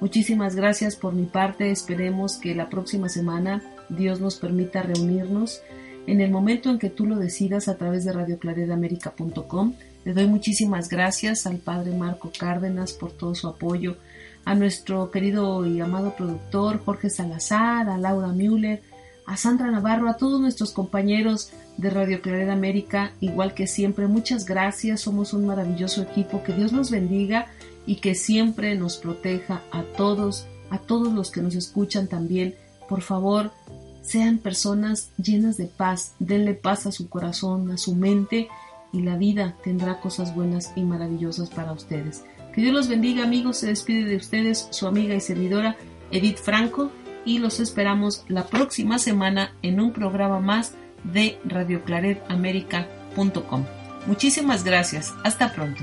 Muchísimas 0.00 0.54
gracias 0.54 0.94
por 0.94 1.14
mi 1.14 1.24
parte. 1.24 1.70
Esperemos 1.70 2.36
que 2.36 2.54
la 2.54 2.68
próxima 2.68 3.08
semana 3.08 3.62
Dios 3.88 4.20
nos 4.20 4.36
permita 4.36 4.82
reunirnos 4.82 5.62
en 6.06 6.20
el 6.20 6.30
momento 6.30 6.70
en 6.70 6.78
que 6.78 6.90
tú 6.90 7.06
lo 7.06 7.16
decidas 7.16 7.68
a 7.68 7.76
través 7.76 8.04
de 8.04 8.12
radioclaredamerica.com. 8.12 9.74
Le 10.04 10.14
doy 10.14 10.26
muchísimas 10.26 10.88
gracias 10.88 11.46
al 11.46 11.58
padre 11.58 11.96
Marco 11.96 12.30
Cárdenas 12.36 12.92
por 12.92 13.12
todo 13.12 13.34
su 13.34 13.48
apoyo, 13.48 13.96
a 14.44 14.54
nuestro 14.54 15.10
querido 15.10 15.66
y 15.66 15.80
amado 15.80 16.14
productor 16.16 16.84
Jorge 16.84 17.10
Salazar, 17.10 17.88
a 17.88 17.98
Laura 17.98 18.28
Müller, 18.28 18.82
a 19.26 19.36
Sandra 19.36 19.70
Navarro, 19.70 20.08
a 20.08 20.16
todos 20.16 20.40
nuestros 20.40 20.72
compañeros 20.72 21.50
de 21.76 21.90
Radio 21.90 22.22
Clareda 22.22 22.52
América, 22.52 23.12
igual 23.20 23.54
que 23.54 23.66
siempre, 23.66 24.06
muchas 24.06 24.46
gracias, 24.46 25.00
somos 25.00 25.32
un 25.32 25.46
maravilloso 25.46 26.02
equipo, 26.02 26.42
que 26.44 26.52
Dios 26.52 26.72
nos 26.72 26.90
bendiga 26.90 27.48
y 27.86 27.96
que 27.96 28.14
siempre 28.14 28.76
nos 28.76 28.96
proteja 28.96 29.62
a 29.72 29.82
todos, 29.82 30.46
a 30.70 30.78
todos 30.78 31.12
los 31.12 31.30
que 31.32 31.42
nos 31.42 31.56
escuchan 31.56 32.06
también. 32.06 32.54
Por 32.88 33.02
favor, 33.02 33.50
sean 34.06 34.38
personas 34.38 35.10
llenas 35.18 35.56
de 35.56 35.66
paz, 35.66 36.14
denle 36.20 36.54
paz 36.54 36.86
a 36.86 36.92
su 36.92 37.08
corazón, 37.08 37.72
a 37.72 37.76
su 37.76 37.94
mente 37.94 38.48
y 38.92 39.02
la 39.02 39.16
vida 39.16 39.56
tendrá 39.64 40.00
cosas 40.00 40.34
buenas 40.34 40.72
y 40.76 40.82
maravillosas 40.82 41.50
para 41.50 41.72
ustedes. 41.72 42.24
Que 42.54 42.60
Dios 42.62 42.72
los 42.72 42.88
bendiga 42.88 43.24
amigos, 43.24 43.58
se 43.58 43.66
despide 43.66 44.04
de 44.04 44.16
ustedes 44.16 44.68
su 44.70 44.86
amiga 44.86 45.14
y 45.14 45.20
servidora 45.20 45.76
Edith 46.10 46.38
Franco 46.38 46.90
y 47.24 47.38
los 47.38 47.58
esperamos 47.58 48.24
la 48.28 48.46
próxima 48.46 48.98
semana 48.98 49.52
en 49.62 49.80
un 49.80 49.92
programa 49.92 50.40
más 50.40 50.74
de 51.02 51.38
radioclaredamerica.com. 51.44 53.64
Muchísimas 54.06 54.62
gracias, 54.62 55.12
hasta 55.24 55.52
pronto. 55.52 55.82